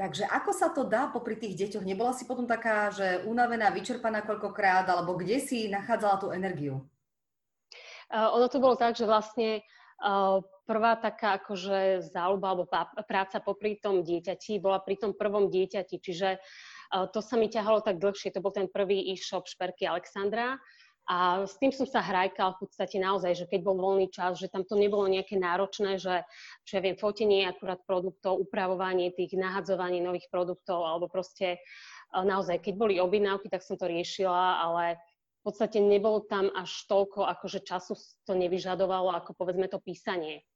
Takže 0.00 0.24
ako 0.24 0.50
sa 0.56 0.72
to 0.72 0.88
dá 0.88 1.12
popri 1.12 1.36
tých 1.36 1.60
deťoch? 1.60 1.84
Nebola 1.84 2.16
si 2.16 2.24
potom 2.24 2.48
taká, 2.48 2.88
že 2.88 3.20
unavená, 3.28 3.68
vyčerpaná 3.68 4.24
koľkokrát, 4.24 4.88
alebo 4.88 5.12
kde 5.20 5.36
si 5.36 5.68
nachádzala 5.68 6.16
tú 6.16 6.32
energiu? 6.32 6.88
Uh, 8.08 8.32
ono 8.32 8.48
to 8.48 8.64
bolo 8.64 8.80
tak, 8.80 8.96
že 8.96 9.04
vlastne 9.04 9.60
uh, 10.00 10.40
prvá 10.64 10.96
taká 10.96 11.36
akože 11.36 12.00
záľuba 12.16 12.46
alebo 12.48 12.64
práca 13.04 13.44
popri 13.44 13.76
tom 13.76 14.00
dieťati 14.00 14.56
bola 14.56 14.80
pri 14.80 14.96
tom 14.96 15.12
prvom 15.12 15.52
dieťati, 15.52 16.00
čiže 16.00 16.40
uh, 16.40 17.04
to 17.12 17.20
sa 17.20 17.36
mi 17.36 17.52
ťahalo 17.52 17.84
tak 17.84 18.00
dlhšie. 18.00 18.32
To 18.32 18.40
bol 18.40 18.56
ten 18.56 18.72
prvý 18.72 19.04
e-shop 19.12 19.44
Šperky 19.52 19.84
Alexandra. 19.84 20.56
A 21.10 21.42
s 21.42 21.58
tým 21.58 21.74
som 21.74 21.90
sa 21.90 21.98
hrajkal 22.06 22.54
v 22.54 22.60
podstate 22.62 23.02
naozaj, 23.02 23.34
že 23.34 23.50
keď 23.50 23.66
bol 23.66 23.74
voľný 23.74 24.14
čas, 24.14 24.38
že 24.38 24.46
tam 24.46 24.62
to 24.62 24.78
nebolo 24.78 25.10
nejaké 25.10 25.34
náročné, 25.42 25.98
že 25.98 26.22
čo 26.62 26.78
ja 26.78 26.86
viem, 26.86 26.94
fotenie 26.94 27.50
akurát 27.50 27.82
produktov, 27.82 28.38
upravovanie 28.38 29.10
tých, 29.10 29.34
nahadzovanie 29.34 29.98
nových 29.98 30.30
produktov, 30.30 30.86
alebo 30.86 31.10
proste 31.10 31.58
e, 31.58 31.58
naozaj, 32.14 32.62
keď 32.62 32.74
boli 32.78 33.02
objednávky, 33.02 33.50
tak 33.50 33.66
som 33.66 33.74
to 33.74 33.90
riešila, 33.90 34.62
ale 34.62 35.02
v 35.42 35.50
podstate 35.50 35.82
nebolo 35.82 36.22
tam 36.30 36.46
až 36.54 36.70
toľko, 36.86 37.26
akože 37.26 37.66
času 37.66 37.98
to 38.22 38.38
nevyžadovalo, 38.38 39.10
ako 39.10 39.34
povedzme 39.34 39.66
to 39.66 39.82
písanie. 39.82 40.46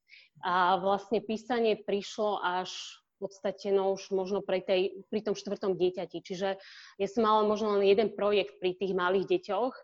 A 0.46 0.78
vlastne 0.78 1.18
písanie 1.18 1.74
prišlo 1.74 2.38
až 2.38 2.70
v 3.18 3.26
podstate 3.26 3.74
no 3.74 3.98
už 3.98 4.14
možno 4.14 4.38
pri, 4.38 4.62
tej, 4.62 5.02
pri 5.10 5.18
tom 5.18 5.34
štvrtom 5.34 5.74
dieťati. 5.74 6.22
Čiže 6.22 6.62
ja 7.02 7.08
som 7.10 7.26
mala 7.26 7.42
možno 7.42 7.74
len 7.74 7.90
jeden 7.90 8.14
projekt 8.14 8.62
pri 8.62 8.78
tých 8.78 8.94
malých 8.94 9.26
deťoch, 9.26 9.74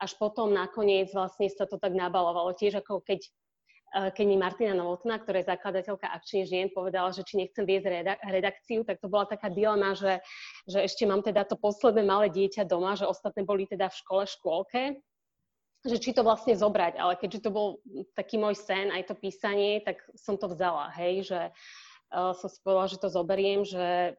až 0.00 0.16
potom 0.16 0.50
nakoniec 0.50 1.12
vlastne 1.12 1.46
sa 1.52 1.68
to 1.68 1.76
tak 1.76 1.92
nabalovalo. 1.92 2.56
Tiež 2.56 2.80
ako 2.80 3.04
keď 3.04 3.28
Eh, 3.90 4.10
keď 4.14 4.24
mi 4.26 4.38
Martina 4.38 4.70
Novotná, 4.70 5.18
ktorá 5.18 5.42
je 5.42 5.50
zakladateľka 5.50 6.06
akčných 6.14 6.46
žien, 6.46 6.66
povedala, 6.70 7.10
že 7.10 7.26
či 7.26 7.42
nechcem 7.42 7.66
viesť 7.66 7.90
redakciu, 8.22 8.86
tak 8.86 9.02
to 9.02 9.10
bola 9.10 9.26
taká 9.26 9.50
dilema, 9.50 9.98
že, 9.98 10.22
že 10.70 10.86
ešte 10.86 11.10
mám 11.10 11.26
teda 11.26 11.42
to 11.42 11.58
posledné 11.58 12.06
malé 12.06 12.30
dieťa 12.30 12.70
doma, 12.70 12.94
že 12.94 13.10
ostatné 13.10 13.42
boli 13.42 13.66
teda 13.66 13.90
v 13.90 13.98
škole, 13.98 14.22
škôlke, 14.30 14.82
že 15.82 15.96
či 15.98 16.14
to 16.14 16.22
vlastne 16.22 16.54
zobrať, 16.54 17.02
ale 17.02 17.18
keďže 17.18 17.42
to 17.42 17.50
bol 17.50 17.82
taký 18.14 18.38
môj 18.38 18.54
sen, 18.54 18.94
aj 18.94 19.10
to 19.10 19.18
písanie, 19.18 19.82
tak 19.82 20.06
som 20.14 20.38
to 20.38 20.46
vzala, 20.46 20.94
hej, 20.94 21.26
že 21.26 21.40
uh, 22.14 22.30
som 22.30 22.46
si 22.46 22.62
povedala, 22.62 22.86
že 22.94 23.02
to 23.02 23.10
zoberiem, 23.10 23.66
že 23.66 24.14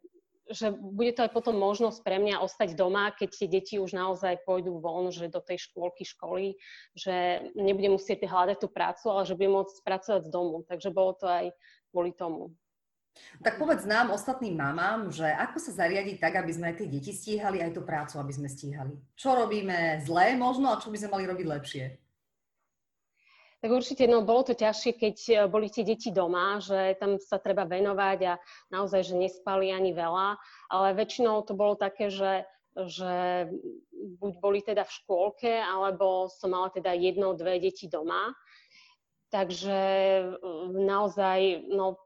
že 0.52 0.70
bude 0.76 1.16
to 1.16 1.24
aj 1.24 1.32
potom 1.32 1.56
možnosť 1.58 2.04
pre 2.04 2.20
mňa 2.20 2.44
ostať 2.44 2.76
doma, 2.76 3.12
keď 3.16 3.30
tie 3.32 3.48
deti 3.48 3.76
už 3.80 3.96
naozaj 3.96 4.44
pôjdu 4.44 4.78
von, 4.78 5.10
že 5.10 5.32
do 5.32 5.40
tej 5.40 5.72
škôlky, 5.72 6.04
školy, 6.04 6.60
že 6.94 7.48
nebudem 7.56 7.96
musieť 7.96 8.28
hľadať 8.28 8.58
tú 8.60 8.68
prácu, 8.68 9.06
ale 9.10 9.24
že 9.24 9.36
budem 9.40 9.56
môcť 9.56 9.78
pracovať 9.82 10.22
z 10.28 10.30
domu. 10.30 10.68
Takže 10.68 10.90
bolo 10.92 11.16
to 11.16 11.26
aj 11.26 11.46
kvôli 11.90 12.12
tomu. 12.12 12.52
Tak 13.44 13.60
povedz 13.60 13.84
nám, 13.84 14.16
ostatným 14.16 14.56
mamám, 14.56 15.12
že 15.12 15.28
ako 15.28 15.60
sa 15.60 15.84
zariadiť 15.84 16.16
tak, 16.16 16.40
aby 16.40 16.52
sme 16.56 16.72
aj 16.72 16.76
tie 16.80 16.88
deti 16.88 17.12
stíhali, 17.12 17.60
aj 17.60 17.76
tú 17.76 17.84
prácu, 17.84 18.16
aby 18.24 18.32
sme 18.32 18.48
stíhali. 18.48 18.96
Čo 19.20 19.36
robíme 19.36 20.00
zlé 20.08 20.40
možno 20.40 20.72
a 20.72 20.80
čo 20.80 20.88
by 20.88 20.98
sme 21.00 21.14
mali 21.20 21.28
robiť 21.28 21.48
lepšie? 21.48 21.84
Tak 23.62 23.70
určite, 23.70 24.10
no 24.10 24.26
bolo 24.26 24.42
to 24.42 24.58
ťažšie, 24.58 24.92
keď 24.98 25.16
e, 25.30 25.34
boli 25.46 25.70
tie 25.70 25.86
deti 25.86 26.10
doma, 26.10 26.58
že 26.58 26.98
tam 26.98 27.22
sa 27.22 27.38
treba 27.38 27.62
venovať 27.70 28.20
a 28.26 28.34
naozaj, 28.74 29.06
že 29.06 29.14
nespali 29.14 29.70
ani 29.70 29.94
veľa, 29.94 30.34
ale 30.74 30.98
väčšinou 30.98 31.46
to 31.46 31.54
bolo 31.54 31.78
také, 31.78 32.10
že 32.10 32.46
že 32.72 33.52
buď 34.24 34.34
boli 34.40 34.64
teda 34.64 34.88
v 34.88 34.96
škôlke, 34.96 35.60
alebo 35.60 36.32
som 36.32 36.56
mala 36.56 36.72
teda 36.72 36.96
jedno, 36.96 37.36
dve 37.36 37.60
deti 37.60 37.92
doma. 37.92 38.32
Takže 39.28 39.80
e, 40.20 40.24
naozaj, 40.80 41.68
no, 41.68 42.00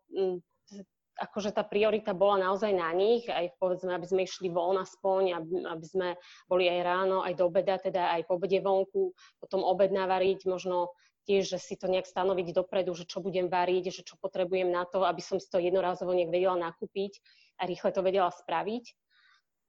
akože 1.16 1.56
tá 1.56 1.64
priorita 1.64 2.12
bola 2.12 2.52
naozaj 2.52 2.76
na 2.76 2.92
nich, 2.92 3.26
aj 3.30 3.56
povedzme, 3.62 3.96
aby 3.96 4.06
sme 4.06 4.22
išli 4.28 4.52
von 4.52 4.76
aspoň, 4.76 5.22
aby, 5.38 5.52
aby 5.64 5.86
sme 5.86 6.08
boli 6.50 6.68
aj 6.68 6.82
ráno, 6.84 7.24
aj 7.24 7.34
do 7.40 7.48
obeda, 7.48 7.80
teda 7.80 8.12
aj 8.20 8.28
po 8.28 8.36
obede 8.36 8.60
vonku, 8.60 9.16
potom 9.40 9.64
obed 9.64 9.96
navariť, 9.96 10.44
možno 10.50 10.92
tiež, 11.26 11.58
že 11.58 11.60
si 11.60 11.76
to 11.76 11.90
nejak 11.90 12.06
stanoviť 12.06 12.54
dopredu, 12.54 12.94
že 12.94 13.10
čo 13.10 13.20
budem 13.20 13.50
variť, 13.50 13.90
že 13.90 14.02
čo 14.06 14.16
potrebujem 14.22 14.70
na 14.70 14.86
to, 14.86 15.02
aby 15.02 15.20
som 15.20 15.42
si 15.42 15.50
to 15.50 15.58
jednorázovo 15.58 16.14
nejak 16.14 16.30
vedela 16.30 16.56
nakúpiť 16.56 17.18
a 17.60 17.66
rýchle 17.66 17.90
to 17.90 18.06
vedela 18.06 18.30
spraviť. 18.30 18.94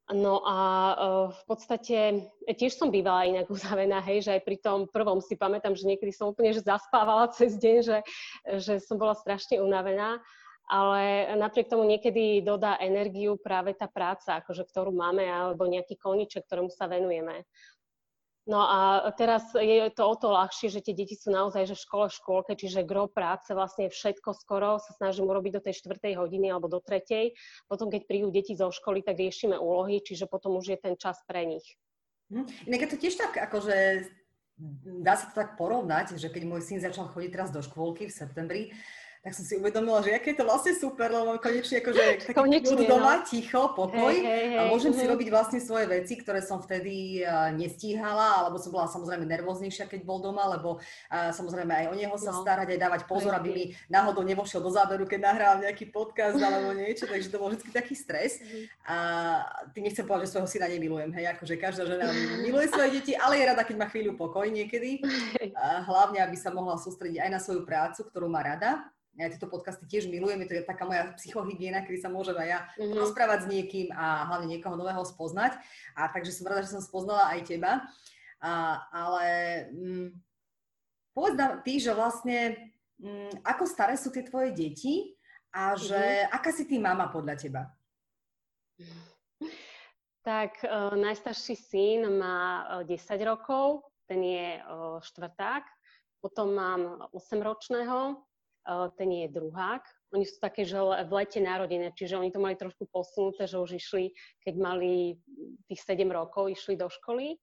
No 0.07 0.39
a 0.47 0.59
uh, 0.95 1.27
v 1.35 1.43
podstate 1.51 2.31
tiež 2.47 2.79
som 2.79 2.95
bývala 2.95 3.27
inak 3.27 3.51
uzavená, 3.51 3.99
hej, 4.07 4.23
že 4.23 4.39
aj 4.39 4.43
pri 4.47 4.57
tom 4.63 4.87
prvom 4.87 5.19
si 5.19 5.35
pamätám, 5.35 5.75
že 5.75 5.83
niekedy 5.83 6.15
som 6.15 6.31
úplne 6.31 6.55
že 6.55 6.63
zaspávala 6.63 7.27
cez 7.35 7.59
deň, 7.59 7.77
že, 7.83 7.99
že 8.63 8.73
som 8.79 9.03
bola 9.03 9.19
strašne 9.19 9.59
unavená, 9.59 10.23
ale 10.71 11.35
napriek 11.35 11.71
tomu 11.71 11.83
niekedy 11.87 12.43
dodá 12.43 12.79
energiu 12.79 13.35
práve 13.39 13.75
tá 13.75 13.91
práca, 13.91 14.39
akože, 14.39 14.67
ktorú 14.71 14.95
máme, 14.95 15.27
alebo 15.27 15.67
nejaký 15.67 15.99
koniček, 15.99 16.47
ktorému 16.47 16.71
sa 16.71 16.87
venujeme. 16.87 17.43
No 18.47 18.63
a 18.63 19.03
teraz 19.19 19.51
je 19.59 19.91
to 19.91 20.07
o 20.07 20.15
to 20.15 20.31
ľahšie, 20.31 20.71
že 20.71 20.79
tie 20.79 20.95
deti 20.95 21.19
sú 21.19 21.35
naozaj 21.35 21.67
že 21.67 21.75
v 21.75 21.83
škole, 21.83 22.07
v 22.07 22.15
škôlke, 22.15 22.53
čiže 22.55 22.87
gro 22.87 23.11
práce, 23.11 23.51
vlastne 23.51 23.91
všetko 23.91 24.39
skoro 24.39 24.79
sa 24.79 24.95
snažím 24.95 25.27
urobiť 25.27 25.59
do 25.59 25.65
tej 25.67 25.83
štvrtej 25.83 26.15
hodiny 26.15 26.55
alebo 26.55 26.71
do 26.71 26.79
tretej. 26.79 27.35
Potom, 27.67 27.91
keď 27.91 28.07
prídu 28.07 28.31
deti 28.31 28.55
zo 28.55 28.71
školy, 28.71 29.03
tak 29.03 29.19
riešime 29.19 29.59
úlohy, 29.59 29.99
čiže 29.99 30.31
potom 30.31 30.63
už 30.63 30.73
je 30.73 30.79
ten 30.79 30.95
čas 30.95 31.19
pre 31.27 31.43
nich. 31.43 31.67
Hm. 32.31 32.47
Inak 32.71 32.87
je 32.87 32.91
to 32.95 33.03
tiež 33.03 33.19
tak, 33.19 33.35
akože 33.35 34.07
dá 35.03 35.19
sa 35.19 35.27
to 35.31 35.35
tak 35.35 35.59
porovnať, 35.59 36.15
že 36.15 36.31
keď 36.31 36.43
môj 36.47 36.63
syn 36.63 36.79
začal 36.79 37.11
chodiť 37.11 37.31
teraz 37.35 37.51
do 37.51 37.61
škôlky 37.61 38.07
v 38.07 38.15
septembri, 38.15 38.63
tak 39.27 39.35
som 39.35 39.43
si 39.43 39.59
uvedomila, 39.59 40.07
že 40.07 40.15
aké 40.15 40.31
je 40.31 40.39
to 40.39 40.47
vlastne 40.47 40.71
super, 40.79 41.11
lebo 41.11 41.35
konečne 41.43 41.83
akože 41.83 42.05
taký 42.31 42.39
konečne, 42.39 42.87
doma, 42.87 43.19
no. 43.19 43.27
ticho, 43.27 43.75
pokoj 43.75 44.15
hey, 44.15 44.55
hey, 44.55 44.55
a 44.55 44.71
môžem 44.71 44.95
uh-huh. 44.95 45.03
si 45.03 45.05
mhm. 45.11 45.13
robiť 45.19 45.29
vlastne 45.35 45.59
svoje 45.59 45.91
veci, 45.91 46.15
ktoré 46.15 46.39
som 46.47 46.63
vtedy 46.63 47.27
uh, 47.27 47.51
nestíhala, 47.51 48.47
alebo 48.47 48.63
som 48.63 48.71
bola 48.71 48.87
samozrejme 48.87 49.27
nervóznejšia, 49.27 49.91
keď 49.91 50.07
bol 50.07 50.23
doma, 50.23 50.47
lebo 50.55 50.79
uh, 50.79 51.35
samozrejme 51.35 51.75
aj 51.75 51.87
o 51.91 51.95
neho 51.99 52.15
sa 52.23 52.31
no. 52.31 52.47
starať, 52.47 52.71
aj 52.71 52.79
dávať 52.79 53.01
pozor, 53.11 53.35
aby 53.35 53.49
mi 53.51 53.65
náhodou 53.91 54.23
nevošiel 54.23 54.63
do 54.63 54.71
záberu, 54.71 55.11
keď 55.11 55.19
nahrávam 55.27 55.67
nejaký 55.67 55.91
podcast 55.91 56.39
alebo 56.39 56.71
niečo, 56.79 57.11
takže 57.11 57.27
to 57.27 57.43
bol 57.43 57.51
vždy 57.51 57.67
taký 57.75 57.99
stres. 57.99 58.39
Uh-huh. 58.39 58.63
A 58.87 58.97
tým 59.75 59.91
nechcem 59.91 60.07
povedať, 60.07 60.31
že 60.31 60.39
svojho 60.39 60.47
syna 60.47 60.71
nemilujem, 60.71 61.11
hej, 61.19 61.35
akože 61.35 61.59
každá 61.59 61.83
žena 61.83 62.15
miluje 62.47 62.71
svoje 62.71 63.03
deti, 63.03 63.19
ale 63.19 63.43
je 63.43 63.51
rada, 63.51 63.67
keď 63.67 63.75
má 63.75 63.91
chvíľu 63.91 64.15
pokoj 64.15 64.47
niekedy. 64.47 65.03
Uh, 65.57 65.81
hlavne, 65.89 66.21
aby 66.21 66.37
sa 66.37 66.53
mohla 66.53 66.77
sústrediť 66.77 67.17
aj 67.17 67.31
na 67.33 67.41
svoju 67.41 67.65
prácu, 67.65 68.05
ktorú 68.05 68.29
má 68.29 68.45
rada 68.45 68.85
ja 69.17 69.33
tieto 69.33 69.49
podcasty 69.49 69.89
tiež 69.89 70.13
milujem, 70.13 70.45
je 70.45 70.61
to 70.61 70.69
taká 70.69 70.85
moja 70.85 71.09
psychohygiena, 71.17 71.83
kedy 71.89 71.99
sa 72.05 72.13
môžem 72.13 72.37
aj 72.37 72.49
ja 72.49 72.61
mm-hmm. 72.77 73.01
rozprávať 73.01 73.39
s 73.45 73.51
niekým 73.51 73.89
a 73.97 74.29
hlavne 74.29 74.53
niekoho 74.53 74.77
nového 74.77 75.01
spoznať. 75.09 75.57
A 75.97 76.13
takže 76.13 76.37
som 76.37 76.45
rada, 76.45 76.69
že 76.69 76.77
som 76.77 76.85
spoznala 76.85 77.33
aj 77.33 77.41
teba. 77.49 77.89
A, 78.45 78.85
ale 78.93 79.27
mm, 79.73 80.09
povedz 81.17 81.37
nám 81.41 81.65
ty, 81.65 81.81
že 81.81 81.97
vlastne 81.97 82.69
mm, 83.01 83.41
ako 83.41 83.65
staré 83.65 83.97
sú 83.97 84.13
tie 84.13 84.21
tvoje 84.21 84.53
deti 84.53 85.17
a 85.57 85.73
že 85.73 85.97
mm-hmm. 85.97 86.37
aká 86.37 86.51
si 86.53 86.69
ty 86.69 86.77
mama 86.77 87.09
podľa 87.09 87.35
teba? 87.41 87.63
Tak 90.21 90.61
uh, 90.67 90.93
najstarší 90.93 91.57
syn 91.57 92.19
má 92.19 92.67
uh, 92.83 92.93
e, 92.93 92.99
10 92.99 93.17
rokov, 93.25 93.87
ten 94.11 94.21
je 94.21 94.59
uh, 94.59 94.99
štvrták. 94.99 95.65
Potom 96.19 96.51
mám 96.51 97.07
8-ročného, 97.15 98.19
ten 98.99 99.11
je 99.13 99.27
druhák. 99.31 99.83
Oni 100.15 100.27
sú 100.27 100.39
také, 100.43 100.67
že 100.67 100.79
v 100.79 101.13
lete 101.13 101.39
narodené, 101.39 101.95
čiže 101.95 102.19
oni 102.19 102.31
to 102.35 102.43
mali 102.43 102.59
trošku 102.59 102.87
posunuté, 102.91 103.47
že 103.47 103.59
už 103.59 103.79
išli, 103.79 104.15
keď 104.43 104.55
mali 104.59 105.19
tých 105.71 105.81
7 105.83 106.07
rokov, 106.11 106.51
išli 106.51 106.75
do 106.75 106.91
školy. 106.91 107.39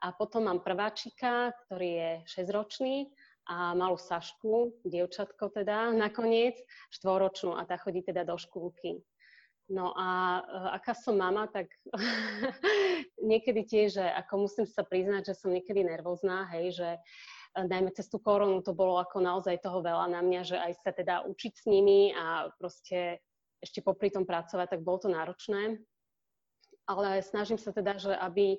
A 0.00 0.16
potom 0.16 0.48
mám 0.48 0.64
prváčika, 0.64 1.52
ktorý 1.66 1.90
je 1.90 2.10
6-ročný 2.40 3.10
a 3.50 3.76
malú 3.76 4.00
Sašku, 4.00 4.80
dievčatko 4.86 5.50
teda 5.52 5.90
nakoniec, 6.04 6.56
štvoročnú 6.94 7.58
a 7.58 7.66
tá 7.66 7.76
chodí 7.78 8.02
teda 8.06 8.22
do 8.22 8.38
škôlky. 8.38 9.02
No 9.70 9.94
a 9.94 10.42
uh, 10.42 10.74
aká 10.74 10.98
som 10.98 11.14
mama, 11.14 11.46
tak 11.46 11.70
niekedy 13.30 13.62
tiež, 13.62 14.02
ako 14.02 14.50
musím 14.50 14.66
sa 14.66 14.82
priznať, 14.82 15.30
že 15.30 15.34
som 15.38 15.54
niekedy 15.54 15.86
nervózna, 15.86 16.50
hej, 16.50 16.74
že 16.74 16.90
uh, 16.98 17.02
najmä 17.56 17.90
cez 17.90 18.06
tú 18.06 18.22
koronu 18.22 18.62
to 18.62 18.70
bolo 18.76 18.98
ako 19.02 19.18
naozaj 19.18 19.58
toho 19.58 19.82
veľa 19.82 20.06
na 20.10 20.20
mňa, 20.22 20.40
že 20.46 20.56
aj 20.56 20.72
sa 20.86 20.90
teda 20.94 21.26
učiť 21.26 21.52
s 21.52 21.64
nimi 21.66 22.14
a 22.14 22.50
proste 22.54 23.18
ešte 23.60 23.84
popri 23.84 24.08
tom 24.08 24.24
pracovať, 24.24 24.76
tak 24.76 24.86
bolo 24.86 25.04
to 25.04 25.08
náročné. 25.12 25.82
Ale 26.88 27.22
snažím 27.22 27.60
sa 27.60 27.70
teda, 27.70 28.00
že 28.00 28.12
aby 28.14 28.58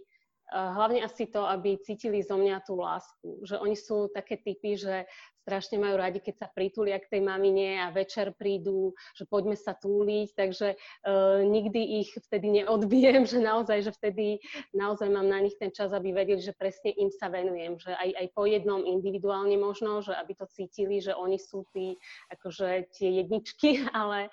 hlavne 0.51 0.99
asi 0.99 1.31
to, 1.31 1.47
aby 1.47 1.79
cítili 1.79 2.19
zo 2.19 2.35
mňa 2.35 2.67
tú 2.67 2.75
lásku. 2.75 3.47
Že 3.47 3.55
oni 3.63 3.75
sú 3.79 4.11
také 4.11 4.35
typy, 4.35 4.75
že 4.75 5.07
strašne 5.41 5.81
majú 5.81 5.97
radi, 5.97 6.21
keď 6.21 6.35
sa 6.37 6.47
pritúlia 6.53 7.01
k 7.01 7.17
tej 7.17 7.21
mamine 7.25 7.81
a 7.81 7.89
večer 7.89 8.31
prídu, 8.37 8.93
že 9.17 9.25
poďme 9.25 9.57
sa 9.57 9.73
túliť, 9.73 10.37
takže 10.37 10.77
uh, 10.77 11.41
nikdy 11.41 12.05
ich 12.05 12.13
vtedy 12.29 12.61
neodbijem, 12.61 13.25
že 13.31 13.41
naozaj, 13.41 13.89
že 13.89 13.91
vtedy 13.91 14.37
naozaj 14.77 15.09
mám 15.09 15.25
na 15.25 15.41
nich 15.41 15.57
ten 15.57 15.73
čas, 15.73 15.89
aby 15.91 16.13
vedeli, 16.13 16.39
že 16.39 16.53
presne 16.53 16.93
im 16.93 17.09
sa 17.09 17.33
venujem, 17.33 17.81
že 17.81 17.91
aj, 17.91 18.09
aj 18.21 18.27
po 18.37 18.45
jednom 18.45 18.85
individuálne 18.85 19.57
možno, 19.57 20.05
že 20.05 20.13
aby 20.13 20.37
to 20.37 20.45
cítili, 20.45 21.01
že 21.01 21.17
oni 21.17 21.41
sú 21.41 21.65
tí, 21.73 21.97
akože 22.29 22.93
tie 22.93 23.09
jedničky, 23.25 23.81
ale 23.97 24.29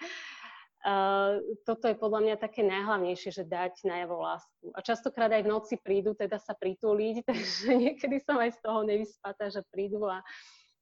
Toto 1.67 1.91
je 1.91 1.97
podľa 1.99 2.21
mňa 2.23 2.37
také 2.39 2.63
najhlavnejšie, 2.63 3.31
že 3.35 3.51
dať 3.51 3.83
najavo 3.83 4.23
lásku. 4.23 4.67
A 4.73 4.79
častokrát 4.79 5.27
aj 5.35 5.43
v 5.43 5.51
noci 5.51 5.75
prídu 5.75 6.15
teda 6.15 6.39
sa 6.39 6.55
pritúliť, 6.55 7.25
takže 7.31 7.75
niekedy 7.75 8.23
som 8.23 8.39
aj 8.39 8.55
z 8.55 8.59
toho 8.63 8.87
nevyspatá, 8.87 9.51
že 9.51 9.67
prídu 9.75 10.07
a 10.07 10.23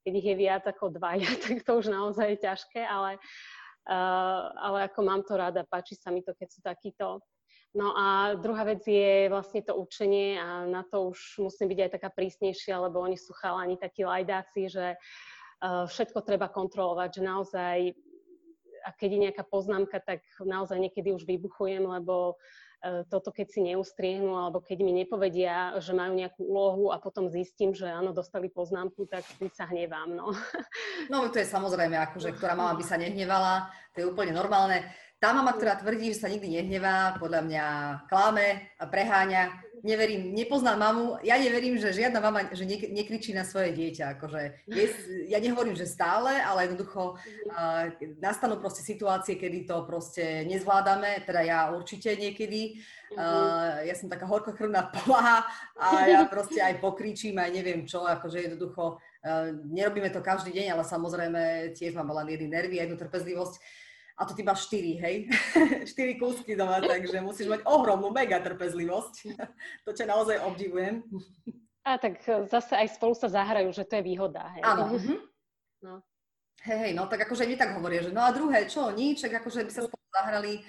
keď 0.05 0.13
ich 0.23 0.27
je 0.31 0.35
viac 0.37 0.63
ako 0.69 0.93
dvaja, 0.93 1.27
tak 1.43 1.65
to 1.65 1.81
už 1.81 1.89
naozaj 1.89 2.37
je 2.37 2.45
ťažké, 2.45 2.81
ale, 2.85 3.17
uh, 3.89 4.53
ale 4.53 4.77
ako 4.87 4.99
mám 5.01 5.21
to 5.25 5.33
rada, 5.33 5.65
páči 5.65 5.97
sa 5.97 6.13
mi 6.13 6.21
to, 6.21 6.37
keď 6.37 6.47
sú 6.47 6.59
takíto. 6.61 7.19
No 7.75 7.91
a 7.93 8.37
druhá 8.39 8.63
vec 8.63 8.85
je 8.87 9.27
vlastne 9.27 9.61
to 9.61 9.75
učenie 9.75 10.39
a 10.39 10.65
na 10.65 10.87
to 10.87 11.11
už 11.11 11.43
musím 11.43 11.67
byť 11.73 11.79
aj 11.83 11.91
taká 11.99 12.09
prísnejšia, 12.09 12.79
lebo 12.79 13.03
oni 13.03 13.19
sú 13.19 13.35
chalani 13.35 13.75
takí 13.75 14.07
lajdáci, 14.07 14.71
že 14.71 14.95
uh, 14.95 15.83
všetko 15.89 16.21
treba 16.21 16.47
kontrolovať, 16.53 17.09
že 17.17 17.21
naozaj 17.21 17.77
a 18.87 18.95
keď 18.95 19.09
je 19.11 19.23
nejaká 19.27 19.43
poznámka, 19.43 19.99
tak 19.99 20.23
naozaj 20.39 20.79
niekedy 20.79 21.11
už 21.11 21.27
vybuchujem, 21.27 21.83
lebo 21.83 22.39
e, 22.79 23.03
toto 23.11 23.35
keď 23.35 23.47
si 23.51 23.59
neustriehnú, 23.67 24.31
alebo 24.31 24.63
keď 24.63 24.79
mi 24.79 24.95
nepovedia, 24.95 25.75
že 25.83 25.91
majú 25.91 26.15
nejakú 26.15 26.39
úlohu 26.39 26.95
a 26.95 27.03
potom 27.03 27.27
zistím, 27.27 27.75
že 27.75 27.91
áno, 27.91 28.15
dostali 28.15 28.47
poznámku, 28.47 29.03
tak 29.11 29.27
vždy 29.27 29.51
sa 29.51 29.67
hnevám. 29.67 30.15
No. 30.15 30.31
no 31.11 31.27
to 31.27 31.43
je 31.43 31.51
samozrejme, 31.51 31.99
akože, 31.99 32.31
ktorá 32.39 32.55
mama 32.55 32.79
by 32.79 32.85
sa 32.87 32.95
nehnevala, 33.03 33.67
to 33.91 33.99
je 33.99 34.07
úplne 34.07 34.31
normálne. 34.31 34.87
Tá 35.19 35.33
mama, 35.35 35.51
ktorá 35.57 35.81
tvrdí, 35.81 36.13
že 36.13 36.23
sa 36.23 36.31
nikdy 36.31 36.61
nehnevá, 36.61 37.17
podľa 37.19 37.41
mňa 37.43 37.65
klame 38.07 38.71
a 38.77 38.85
preháňa. 38.85 39.66
Neverím, 39.83 40.33
nepoznám 40.33 40.79
mamu, 40.79 41.05
ja 41.21 41.37
neverím, 41.37 41.77
že 41.77 41.93
žiadna 41.93 42.19
mama 42.21 42.49
že 42.51 42.65
ne, 42.65 42.77
nekričí 42.93 43.33
na 43.33 43.45
svoje 43.45 43.73
dieťa. 43.73 44.17
Akože 44.17 44.41
je, 44.69 44.85
ja 45.29 45.37
nehovorím, 45.37 45.77
že 45.77 45.85
stále, 45.89 46.41
ale 46.41 46.69
jednoducho 46.69 47.17
uh, 47.17 47.83
nastanú 48.17 48.57
proste 48.57 48.81
situácie, 48.81 49.37
kedy 49.37 49.69
to 49.69 49.85
proste 49.85 50.45
nezvládame, 50.49 51.21
teda 51.25 51.41
ja 51.45 51.59
určite 51.73 52.17
niekedy. 52.17 52.81
Uh, 53.15 53.87
ja 53.87 53.95
som 53.95 54.11
taká 54.11 54.27
horkokrvná 54.27 54.91
povaha 54.91 55.47
a 55.79 56.11
ja 56.11 56.27
proste 56.27 56.59
aj 56.59 56.83
pokričím, 56.83 57.39
aj 57.39 57.51
neviem 57.55 57.81
čo, 57.87 58.03
akože 58.03 58.51
jednoducho 58.51 58.99
uh, 58.99 59.47
nerobíme 59.71 60.11
to 60.11 60.19
každý 60.19 60.51
deň, 60.51 60.75
ale 60.75 60.83
samozrejme 60.83 61.41
tiež 61.77 61.95
máme 61.95 62.11
len 62.23 62.35
jedny 62.35 62.47
nervy 62.51 62.75
a 62.79 62.83
jednu 62.83 62.99
trpezlivosť 62.99 63.86
a 64.17 64.25
to 64.25 64.33
ty 64.33 64.41
máš 64.41 64.65
4, 64.65 64.97
hej? 64.97 65.15
4 65.93 66.17
kúsky 66.17 66.57
doma, 66.57 66.81
takže 66.81 67.21
musíš 67.21 67.47
mať 67.53 67.61
ohromnú 67.69 68.09
mega 68.09 68.41
trpezlivosť. 68.41 69.37
to 69.85 69.93
ťa 69.93 70.05
naozaj 70.09 70.41
obdivujem. 70.41 71.05
A 71.85 72.01
tak 72.01 72.19
zase 72.49 72.73
aj 72.73 72.97
spolu 72.97 73.13
sa 73.13 73.29
zahrajú, 73.29 73.69
že 73.71 73.85
to 73.85 74.01
je 74.01 74.03
výhoda, 74.03 74.49
hej? 74.57 74.61
Áno. 74.65 74.97
Mhm. 74.97 75.15
No. 75.85 76.01
Hej, 76.65 76.77
hej, 76.89 76.91
no 76.97 77.05
tak 77.05 77.29
akože 77.29 77.45
mi 77.45 77.53
tak 77.53 77.77
hovoria, 77.77 78.01
že 78.01 78.09
no 78.09 78.25
a 78.25 78.33
druhé, 78.33 78.65
čo, 78.65 78.89
nič, 78.89 79.21
akože 79.21 79.61
by 79.61 79.71
sa 79.71 79.85
spolu 79.85 80.05
zahrali 80.09 80.65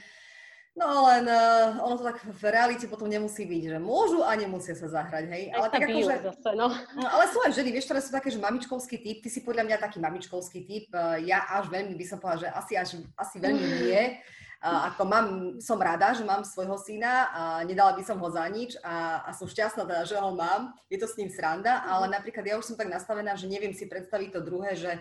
No 0.78 1.10
len 1.10 1.26
uh, 1.26 1.74
ono 1.82 1.98
to 1.98 2.06
tak 2.06 2.22
v 2.22 2.44
realite 2.54 2.86
potom 2.86 3.10
nemusí 3.10 3.42
byť, 3.42 3.62
že 3.74 3.78
môžu 3.82 4.22
a 4.22 4.30
nemusia 4.38 4.78
sa 4.78 4.86
zahrať, 4.86 5.26
hej. 5.26 5.44
Ale 5.50 5.66
tak 5.74 5.90
ako, 5.90 5.98
že, 6.06 6.16
zase, 6.22 6.50
no. 6.54 6.70
no. 6.70 7.06
Ale 7.10 7.26
sú 7.34 7.42
aj 7.42 7.52
ženy, 7.58 7.74
vieš, 7.74 7.90
ktoré 7.90 7.98
sú 7.98 8.14
také, 8.14 8.30
že 8.30 8.38
mamičkovský 8.38 9.02
typ, 9.02 9.18
ty 9.18 9.28
si 9.28 9.42
podľa 9.42 9.66
mňa 9.66 9.76
taký 9.82 9.98
mamičkovský 9.98 10.62
typ, 10.62 10.86
uh, 10.94 11.18
ja 11.18 11.50
až 11.50 11.66
veľmi 11.66 11.98
by 11.98 12.04
som 12.06 12.22
povedala, 12.22 12.46
že 12.46 12.48
asi, 12.54 12.72
až, 12.78 12.88
asi 13.18 13.36
veľmi 13.42 13.66
nie. 13.90 14.22
Uh, 14.62 14.90
ako 14.94 15.02
mám, 15.02 15.26
som 15.58 15.78
rada, 15.82 16.14
že 16.14 16.22
mám 16.22 16.46
svojho 16.46 16.78
syna 16.78 17.26
a 17.34 17.42
nedala 17.66 17.98
by 17.98 18.02
som 18.06 18.18
ho 18.22 18.28
za 18.30 18.46
nič 18.46 18.78
a, 18.86 19.26
a 19.26 19.30
som 19.34 19.50
šťastná 19.50 19.82
teda, 19.82 20.06
že 20.06 20.14
ho 20.14 20.30
mám, 20.30 20.78
je 20.86 20.98
to 20.98 21.10
s 21.10 21.18
ním 21.18 21.30
sranda, 21.30 21.82
ale 21.90 22.06
mhm. 22.06 22.22
napríklad 22.22 22.46
ja 22.46 22.54
už 22.54 22.70
som 22.70 22.78
tak 22.78 22.86
nastavená, 22.86 23.34
že 23.34 23.50
neviem 23.50 23.74
si 23.74 23.90
predstaviť 23.90 24.30
to 24.30 24.40
druhé, 24.46 24.78
že 24.78 24.94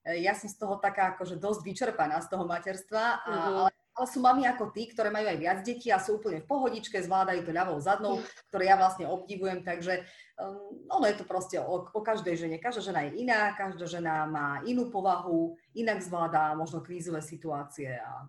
ja 0.00 0.32
som 0.32 0.48
z 0.48 0.56
toho 0.56 0.80
taká 0.80 1.12
akože 1.12 1.36
dosť 1.36 1.60
vyčerpaná 1.60 2.24
z 2.24 2.32
toho 2.32 2.48
materstva, 2.48 3.20
a, 3.20 3.28
uh-huh. 3.28 3.56
ale 3.68 3.70
ale 3.94 4.06
sú 4.06 4.18
mami 4.22 4.46
ako 4.46 4.70
tí, 4.70 4.88
ktoré 4.90 5.10
majú 5.10 5.26
aj 5.26 5.38
viac 5.38 5.58
detí 5.66 5.90
a 5.90 5.98
sú 5.98 6.22
úplne 6.22 6.40
v 6.40 6.48
pohodičke, 6.48 6.96
zvládajú 7.02 7.42
to 7.42 7.52
ľavou 7.52 7.76
zadnou, 7.82 8.22
ktoré 8.48 8.70
ja 8.70 8.76
vlastne 8.78 9.10
obdivujem, 9.10 9.66
takže 9.66 10.06
um, 10.38 10.86
ono 10.88 11.04
je 11.10 11.16
to 11.18 11.24
proste 11.26 11.58
o, 11.58 11.90
o 11.90 12.00
každej 12.00 12.46
žene. 12.46 12.56
Každá 12.62 12.92
žena 12.92 13.00
je 13.06 13.20
iná, 13.20 13.52
každá 13.58 13.84
žena 13.90 14.24
má 14.30 14.62
inú 14.64 14.88
povahu, 14.88 15.58
inak 15.74 16.00
zvláda 16.00 16.54
možno 16.54 16.80
krízové 16.80 17.20
situácie 17.20 17.98
a 17.98 18.24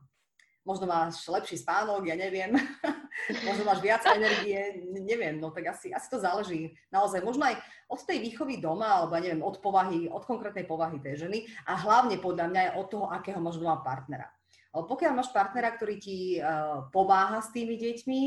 možno 0.62 0.86
máš 0.86 1.26
lepší 1.26 1.58
spánok, 1.58 2.06
ja 2.06 2.14
neviem, 2.14 2.54
možno 3.48 3.66
máš 3.66 3.82
viac 3.82 4.06
energie, 4.06 4.86
neviem, 4.94 5.42
no 5.42 5.50
tak 5.50 5.74
asi, 5.74 5.90
asi 5.90 6.08
to 6.10 6.22
záleží 6.22 6.78
naozaj, 6.94 7.26
možno 7.26 7.50
aj 7.50 7.58
od 7.90 8.02
tej 8.06 8.22
výchovy 8.22 8.62
doma, 8.62 9.02
alebo 9.02 9.18
neviem, 9.18 9.42
od 9.42 9.58
povahy, 9.58 10.06
od 10.06 10.22
konkrétnej 10.24 10.66
povahy 10.70 11.02
tej 11.02 11.28
ženy 11.28 11.50
a 11.66 11.74
hlavne 11.82 12.22
podľa 12.22 12.46
mňa 12.50 12.60
aj 12.62 12.72
od 12.78 12.88
toho, 12.94 13.06
akého 13.10 13.42
máš 13.42 13.58
doma 13.58 13.82
partnera. 13.82 14.30
Pokiaľ 14.72 15.12
máš 15.12 15.36
partnera, 15.36 15.76
ktorý 15.76 15.96
ti 16.00 16.40
uh, 16.40 16.88
pomáha 16.96 17.44
s 17.44 17.52
tými 17.52 17.76
deťmi, 17.76 18.22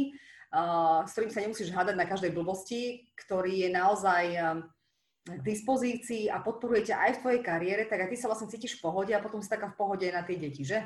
uh, 0.52 1.00
s 1.08 1.16
ktorým 1.16 1.32
sa 1.32 1.40
nemusíš 1.40 1.72
hádať 1.72 1.96
na 1.96 2.04
každej 2.04 2.36
blbosti, 2.36 3.08
ktorý 3.16 3.64
je 3.64 3.70
naozaj 3.72 4.24
uh, 4.36 4.60
k 5.24 5.40
dispozícii 5.40 6.28
a 6.28 6.44
podporuje 6.44 6.92
ťa 6.92 6.96
aj 7.00 7.10
v 7.16 7.20
tvojej 7.24 7.40
kariére, 7.40 7.82
tak 7.88 8.04
aj 8.04 8.08
ty 8.12 8.16
sa 8.20 8.28
vlastne 8.28 8.52
cítiš 8.52 8.76
v 8.76 8.84
pohode 8.84 9.12
a 9.16 9.24
potom 9.24 9.40
si 9.40 9.48
taká 9.48 9.72
v 9.72 9.78
pohode 9.80 10.04
aj 10.04 10.14
na 10.20 10.22
tie 10.22 10.36
deti, 10.36 10.68
že? 10.68 10.84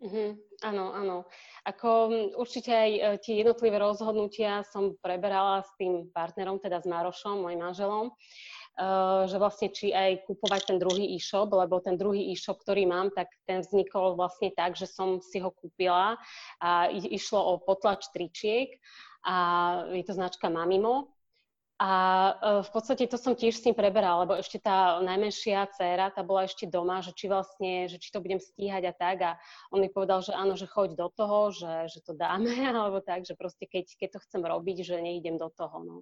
Mm-hmm, 0.00 0.28
áno, 0.64 0.96
áno. 0.96 1.16
Ako 1.68 2.08
určite 2.40 2.72
aj 2.72 3.20
tie 3.20 3.44
jednotlivé 3.44 3.76
rozhodnutia 3.76 4.64
som 4.64 4.96
preberala 4.96 5.60
s 5.60 5.70
tým 5.76 6.08
partnerom, 6.08 6.56
teda 6.56 6.80
s 6.80 6.88
Marošom, 6.88 7.44
môjim 7.44 7.60
manželom. 7.60 8.08
Eh, 8.08 8.16
že 9.28 9.36
vlastne 9.36 9.68
či 9.68 9.92
aj 9.92 10.24
kupovať 10.24 10.72
ten 10.72 10.78
druhý 10.80 11.04
e-shop, 11.12 11.52
lebo 11.52 11.84
ten 11.84 12.00
druhý 12.00 12.32
e-shop, 12.32 12.56
ktorý 12.64 12.88
mám, 12.88 13.12
tak 13.12 13.28
ten 13.44 13.60
vznikol 13.60 14.16
vlastne 14.16 14.48
tak, 14.56 14.72
že 14.72 14.88
som 14.88 15.20
si 15.20 15.36
ho 15.36 15.52
kúpila 15.52 16.16
a 16.64 16.88
išlo 16.90 17.38
o 17.38 17.52
potlač 17.60 18.08
tričiek 18.14 18.80
a 19.28 19.36
je 19.92 20.04
to 20.04 20.16
značka 20.16 20.48
Mamimo. 20.48 21.12
A 21.80 21.92
eh, 22.36 22.60
v 22.60 22.70
podstate 22.76 23.08
to 23.08 23.16
som 23.16 23.32
tiež 23.32 23.56
s 23.56 23.64
tým 23.64 23.72
preberala, 23.72 24.28
lebo 24.28 24.36
ešte 24.36 24.60
tá 24.60 25.00
najmenšia 25.00 25.64
dcéra, 25.72 26.12
tá 26.12 26.20
bola 26.20 26.44
ešte 26.44 26.68
doma, 26.68 27.00
že 27.00 27.16
či 27.16 27.24
vlastne, 27.24 27.88
že 27.88 27.96
či 27.96 28.12
to 28.12 28.20
budem 28.20 28.36
stíhať 28.36 28.84
a 28.84 28.92
tak. 28.92 29.16
A 29.24 29.30
on 29.72 29.80
mi 29.80 29.88
povedal, 29.88 30.20
že 30.20 30.36
áno, 30.36 30.60
že 30.60 30.68
choď 30.68 30.92
do 30.92 31.08
toho, 31.08 31.56
že, 31.56 31.88
že 31.88 32.04
to 32.04 32.12
dáme, 32.12 32.52
alebo 32.68 33.00
tak, 33.00 33.24
že 33.24 33.32
proste 33.32 33.64
keď, 33.64 33.96
keď 33.96 34.08
to 34.12 34.22
chcem 34.28 34.44
robiť, 34.44 34.84
že 34.84 35.00
neidem 35.00 35.40
do 35.40 35.48
toho. 35.48 35.80
No. 35.80 35.96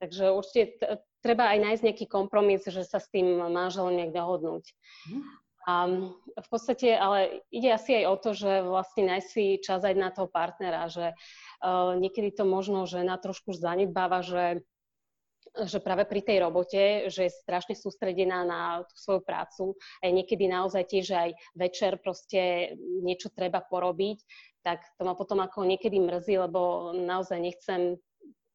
Takže 0.00 0.32
určite 0.32 0.80
t- 0.80 0.98
treba 1.22 1.48
aj 1.54 1.58
nájsť 1.62 1.82
nejaký 1.86 2.06
kompromis, 2.10 2.66
že 2.66 2.82
sa 2.82 2.98
s 2.98 3.08
tým 3.08 3.38
manželom 3.38 3.94
nejak 3.94 4.12
dohodnúť. 4.12 4.64
Mhm. 5.08 5.20
A 5.62 5.86
v 6.42 6.48
podstate, 6.50 6.90
ale 6.98 7.46
ide 7.54 7.70
asi 7.70 8.02
aj 8.02 8.04
o 8.10 8.16
to, 8.18 8.30
že 8.34 8.66
vlastne 8.66 9.06
nájsť 9.06 9.28
si 9.30 9.62
čas 9.62 9.86
aj 9.86 9.94
na 9.94 10.10
toho 10.10 10.26
partnera, 10.26 10.90
že 10.90 11.14
uh, 11.14 11.94
niekedy 11.94 12.34
to 12.34 12.42
možno 12.42 12.82
žena 12.90 13.14
trošku 13.14 13.54
zanedbáva, 13.54 14.26
že 14.26 14.66
že 15.52 15.84
práve 15.84 16.08
pri 16.08 16.24
tej 16.24 16.48
robote, 16.48 17.12
že 17.12 17.28
je 17.28 17.38
strašne 17.44 17.76
sústredená 17.76 18.40
na 18.40 18.60
tú 18.88 18.94
svoju 18.96 19.20
prácu 19.20 19.64
a 20.00 20.08
niekedy 20.08 20.48
naozaj 20.48 20.88
tiež 20.88 21.06
aj 21.12 21.30
večer 21.52 22.00
proste 22.00 22.72
niečo 22.80 23.28
treba 23.28 23.60
porobiť, 23.60 24.18
tak 24.64 24.80
to 24.96 25.02
ma 25.04 25.12
potom 25.12 25.44
ako 25.44 25.68
niekedy 25.68 26.00
mrzí, 26.00 26.40
lebo 26.40 26.92
naozaj 26.96 27.36
nechcem 27.36 28.00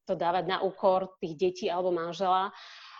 to 0.07 0.15
dávať 0.15 0.47
na 0.47 0.57
úkor 0.63 1.19
tých 1.19 1.35
detí 1.35 1.65
alebo 1.67 1.91
manžela. 1.91 2.55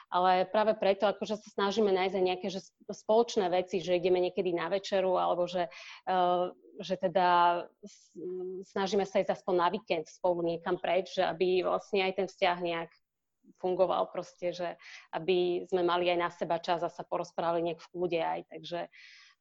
Ale 0.08 0.48
práve 0.48 0.72
preto, 0.80 1.04
akože 1.04 1.36
sa 1.36 1.50
snažíme 1.52 1.92
nájsť 1.92 2.16
aj 2.16 2.24
nejaké 2.24 2.48
že 2.48 2.64
spoločné 2.88 3.52
veci, 3.52 3.84
že 3.84 4.00
ideme 4.00 4.24
niekedy 4.24 4.56
na 4.56 4.72
večeru, 4.72 5.20
alebo 5.20 5.52
že, 5.52 5.68
uh, 6.08 6.48
že 6.80 6.96
teda 6.96 7.60
snažíme 8.72 9.04
sa 9.04 9.20
ísť 9.20 9.36
aspoň 9.36 9.56
na 9.60 9.68
víkend 9.68 10.08
spolu 10.08 10.48
niekam 10.48 10.80
preč, 10.80 11.20
že 11.20 11.28
aby 11.28 11.60
vlastne 11.60 12.08
aj 12.08 12.24
ten 12.24 12.28
vzťah 12.32 12.58
nejak 12.64 12.92
fungoval 13.60 14.08
proste, 14.08 14.56
že 14.56 14.80
aby 15.12 15.68
sme 15.68 15.84
mali 15.84 16.08
aj 16.08 16.20
na 16.20 16.30
seba 16.32 16.64
čas 16.64 16.88
a 16.88 16.92
sa 16.92 17.04
porozprávali 17.04 17.68
nejak 17.68 17.84
v 17.84 17.92
kľude 17.92 18.20
aj, 18.24 18.40
takže... 18.48 18.80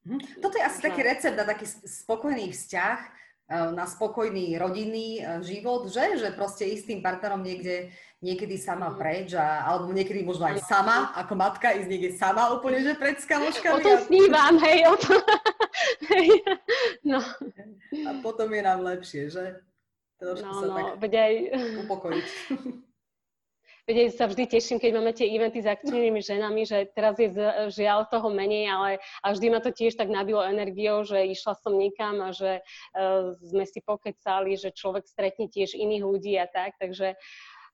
Mhm. 0.02 0.42
Toto 0.42 0.55
je 0.59 0.66
asi 0.66 0.81
taký 0.83 1.02
recept 1.07 1.38
na 1.38 1.46
taký 1.46 1.66
spokojný 1.66 2.50
vzťah, 2.50 2.98
Eh, 2.98 3.26
na 3.46 3.87
spokojný 3.87 4.59
rodinný 4.59 5.22
eh, 5.22 5.38
život, 5.46 5.87
že? 5.87 6.18
Že 6.18 6.35
proste 6.35 6.66
ísť 6.66 6.85
tým 6.90 7.00
partnerom 7.02 7.46
niekde, 7.46 7.94
niekedy 8.18 8.59
sama 8.59 8.90
mm. 8.90 8.96
preč, 8.98 9.28
a, 9.38 9.62
alebo 9.62 9.94
niekedy 9.94 10.26
možno 10.26 10.50
aj 10.50 10.66
sama, 10.66 11.14
ako 11.14 11.38
matka, 11.38 11.70
ísť 11.78 11.88
niekde 11.90 12.11
sama 12.18 12.50
úplne, 12.50 12.82
že 12.82 12.98
pred 12.98 13.22
skamoškami. 13.22 13.74
O 13.78 13.87
tom 13.87 13.98
snívam, 14.02 14.54
hej, 14.59 14.78
o 14.90 14.96
tom. 14.98 15.20
no. 17.14 17.20
A 18.02 18.11
potom 18.18 18.50
je 18.50 18.62
nám 18.66 18.82
lepšie, 18.82 19.30
že? 19.30 19.62
Trošku 20.16 20.48
no, 20.48 20.59
sa 20.59 20.66
no, 20.66 20.76
tak 20.98 21.12
aj... 21.12 21.35
upokojiť. 21.87 22.26
Veď 23.87 24.18
sa 24.18 24.27
vždy 24.27 24.51
teším, 24.51 24.83
keď 24.83 24.90
máme 24.99 25.14
tie 25.14 25.31
eventy 25.31 25.62
s 25.62 25.70
akčnými 25.70 26.18
ženami, 26.18 26.66
že 26.66 26.90
teraz 26.90 27.22
je 27.22 27.31
žiaľ 27.70 28.11
toho 28.11 28.35
menej, 28.35 28.66
ale 28.66 28.99
a 29.22 29.31
vždy 29.31 29.46
ma 29.46 29.62
to 29.62 29.70
tiež 29.70 29.94
tak 29.94 30.11
nabilo 30.11 30.42
energiou, 30.42 31.07
že 31.07 31.22
išla 31.31 31.55
som 31.55 31.79
niekam 31.79 32.18
a 32.18 32.35
že 32.35 32.66
uh, 32.66 33.31
sme 33.46 33.62
si 33.62 33.79
pokecali, 33.79 34.59
že 34.59 34.75
človek 34.75 35.07
stretne 35.07 35.46
tiež 35.46 35.79
iných 35.79 36.03
ľudí 36.03 36.35
a 36.35 36.51
tak, 36.51 36.75
takže 36.83 37.14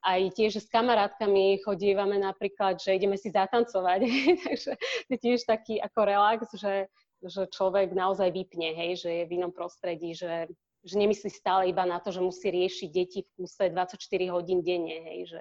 aj 0.05 0.21
tiež 0.37 0.61
s 0.61 0.69
kamarátkami 0.69 1.65
chodívame 1.65 2.21
napríklad, 2.21 2.77
že 2.77 2.93
ideme 2.93 3.17
si 3.17 3.33
zatancovať, 3.33 4.05
takže 4.45 4.71
to 5.09 5.15
tiež 5.17 5.49
taký 5.49 5.81
ako 5.81 6.01
relax, 6.05 6.45
že, 6.61 6.93
že 7.25 7.49
človek 7.49 7.97
naozaj 7.97 8.37
vypne, 8.37 8.77
hej, 8.77 9.01
že 9.01 9.11
je 9.17 9.25
v 9.33 9.41
inom 9.41 9.55
prostredí, 9.55 10.13
že, 10.13 10.45
že 10.85 10.95
nemyslí 11.01 11.33
stále 11.33 11.73
iba 11.73 11.89
na 11.89 12.05
to, 12.05 12.13
že 12.13 12.21
musí 12.21 12.53
riešiť 12.53 12.89
deti 12.93 13.25
v 13.25 13.31
kúse 13.33 13.65
24 13.65 13.97
hodín 14.29 14.61
denne, 14.61 15.09
hej, 15.09 15.33
že, 15.33 15.41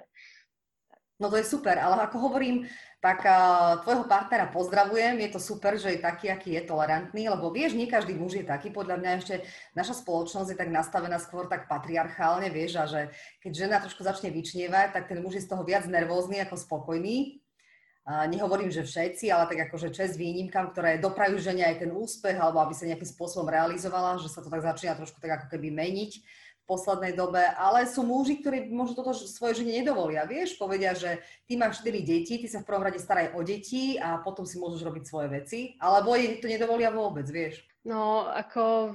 No 1.22 1.30
to 1.30 1.38
je 1.38 1.46
super, 1.46 1.78
ale 1.78 2.02
ako 2.02 2.18
hovorím, 2.18 2.66
tak 2.98 3.22
uh, 3.22 3.78
tvojho 3.86 4.10
partnera 4.10 4.50
pozdravujem, 4.50 5.22
je 5.22 5.30
to 5.30 5.38
super, 5.38 5.78
že 5.78 5.94
je 5.94 6.02
taký, 6.02 6.34
aký 6.34 6.58
je 6.58 6.66
tolerantný, 6.66 7.30
lebo 7.30 7.54
vieš, 7.54 7.78
nie 7.78 7.86
každý 7.86 8.18
muž 8.18 8.42
je 8.42 8.46
taký, 8.46 8.74
podľa 8.74 8.98
mňa 8.98 9.10
ešte 9.22 9.34
naša 9.78 10.02
spoločnosť 10.02 10.50
je 10.50 10.58
tak 10.58 10.70
nastavená 10.74 11.22
skôr 11.22 11.46
tak 11.46 11.70
patriarchálne, 11.70 12.50
vieš, 12.50 12.82
a 12.82 12.90
že 12.90 13.14
keď 13.38 13.52
žena 13.54 13.76
trošku 13.78 14.02
začne 14.02 14.34
vyčnievať, 14.34 14.98
tak 14.98 15.06
ten 15.06 15.22
muž 15.22 15.38
je 15.38 15.46
z 15.46 15.50
toho 15.54 15.62
viac 15.62 15.86
nervózny 15.86 16.42
ako 16.42 16.58
spokojný. 16.58 17.38
Uh, 18.02 18.26
nehovorím, 18.26 18.74
že 18.74 18.82
všetci, 18.82 19.30
ale 19.30 19.46
tak 19.46 19.70
akože 19.70 19.94
čest 19.94 20.18
výnimkám, 20.18 20.74
ktoré 20.74 20.98
doprajú 20.98 21.38
žene 21.38 21.62
aj 21.70 21.86
ten 21.86 21.94
úspech, 21.94 22.34
alebo 22.34 22.58
aby 22.58 22.74
sa 22.74 22.90
nejakým 22.90 23.06
spôsobom 23.06 23.46
realizovala, 23.46 24.18
že 24.18 24.26
sa 24.26 24.42
to 24.42 24.50
tak 24.50 24.62
začína 24.62 24.98
trošku 24.98 25.22
tak 25.22 25.38
ako 25.38 25.54
keby 25.54 25.70
meniť 25.70 26.41
v 26.62 26.70
poslednej 26.70 27.18
dobe, 27.18 27.42
ale 27.58 27.90
sú 27.90 28.06
muži, 28.06 28.38
ktorí 28.38 28.70
možno 28.70 29.02
toto 29.02 29.18
svoje 29.18 29.60
žene 29.60 29.82
nedovolia. 29.82 30.22
Vieš, 30.22 30.54
povedia, 30.54 30.94
že 30.94 31.18
ty 31.50 31.58
máš 31.58 31.82
4 31.82 32.06
deti, 32.06 32.38
ty 32.38 32.46
sa 32.46 32.62
v 32.62 32.68
prvom 32.70 32.86
rade 32.86 33.02
staraj 33.02 33.34
o 33.34 33.42
deti 33.42 33.98
a 33.98 34.22
potom 34.22 34.46
si 34.46 34.62
môžeš 34.62 34.86
robiť 34.86 35.04
svoje 35.04 35.28
veci, 35.28 35.58
alebo 35.82 36.14
jej 36.14 36.38
to 36.38 36.46
nedovolia 36.46 36.94
vôbec, 36.94 37.26
vieš. 37.26 37.66
No, 37.82 38.30
ako 38.30 38.94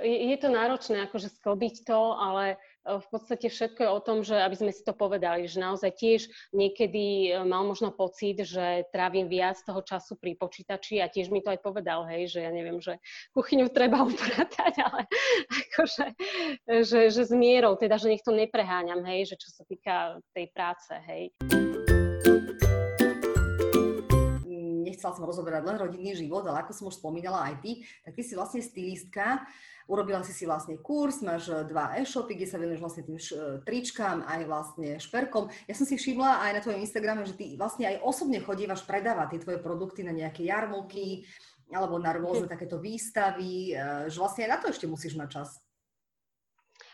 je 0.00 0.36
to 0.40 0.48
náročné, 0.48 1.04
akože 1.04 1.28
sklbiť 1.36 1.84
to, 1.84 2.16
ale 2.16 2.56
v 2.82 3.06
podstate 3.10 3.46
všetko 3.46 3.80
je 3.82 3.90
o 3.90 4.00
tom, 4.02 4.18
že 4.26 4.34
aby 4.38 4.56
sme 4.58 4.72
si 4.74 4.82
to 4.82 4.90
povedali, 4.90 5.46
že 5.46 5.62
naozaj 5.62 5.90
tiež 5.94 6.20
niekedy 6.50 7.34
mal 7.46 7.62
možno 7.62 7.94
pocit, 7.94 8.42
že 8.42 8.86
trávim 8.90 9.30
viac 9.30 9.58
toho 9.62 9.82
času 9.86 10.18
pri 10.18 10.34
počítači 10.34 10.98
a 10.98 11.06
tiež 11.06 11.30
mi 11.30 11.40
to 11.40 11.54
aj 11.54 11.62
povedal, 11.62 12.02
hej, 12.10 12.26
že 12.26 12.38
ja 12.42 12.50
neviem, 12.50 12.82
že 12.82 12.98
kuchyňu 13.34 13.70
treba 13.70 14.02
upratať, 14.02 14.74
ale 14.86 15.06
akože, 15.46 16.06
že, 16.82 17.00
že 17.14 17.22
s 17.22 17.32
mierou, 17.32 17.78
teda, 17.78 17.96
že 17.96 18.10
nech 18.10 18.26
to 18.26 18.34
nepreháňam, 18.34 19.06
hej, 19.06 19.34
že 19.34 19.36
čo 19.38 19.48
sa 19.54 19.62
týka 19.62 20.18
tej 20.34 20.50
práce, 20.50 20.92
hej. 21.06 21.30
Nechcela 25.02 25.18
som 25.18 25.26
rozoberať 25.26 25.66
len 25.66 25.76
rodinný 25.82 26.14
život, 26.14 26.46
ale 26.46 26.62
ako 26.62 26.70
som 26.70 26.86
už 26.86 27.02
spomínala 27.02 27.50
aj 27.50 27.58
ty, 27.58 27.82
tak 28.06 28.14
ty 28.14 28.22
si 28.22 28.38
vlastne 28.38 28.62
stylistka, 28.62 29.42
urobila 29.90 30.22
si 30.22 30.30
si 30.30 30.46
vlastne 30.46 30.78
kurz, 30.78 31.26
máš 31.26 31.50
eh, 31.50 31.66
dva 31.66 31.98
e-shopy, 31.98 32.38
kde 32.38 32.46
sa 32.46 32.62
venuješ 32.62 32.78
vlastne 32.78 33.02
tým 33.02 33.18
š- 33.18 33.66
tričkám, 33.66 34.22
aj 34.22 34.40
vlastne 34.46 35.02
šperkom. 35.02 35.50
Ja 35.66 35.74
som 35.74 35.82
si 35.82 35.98
všimla 35.98 36.46
aj 36.46 36.50
na 36.54 36.60
tvojom 36.62 36.78
Instagrame, 36.86 37.26
že 37.26 37.34
ty 37.34 37.58
vlastne 37.58 37.90
aj 37.90 38.06
osobne 38.06 38.38
chodívaš 38.38 38.86
predávať 38.86 39.34
tie 39.34 39.42
tvoje 39.42 39.58
produkty 39.58 40.06
na 40.06 40.14
nejaké 40.14 40.46
jarmoky, 40.46 41.26
alebo 41.74 41.98
na 41.98 42.14
rôzne 42.14 42.46
mhm. 42.46 42.54
takéto 42.54 42.78
výstavy, 42.78 43.74
eh, 43.74 44.06
že 44.06 44.22
vlastne 44.22 44.46
aj 44.46 44.50
na 44.54 44.58
to 44.62 44.70
ešte 44.70 44.86
musíš 44.86 45.18
mať 45.18 45.42
čas. 45.42 45.50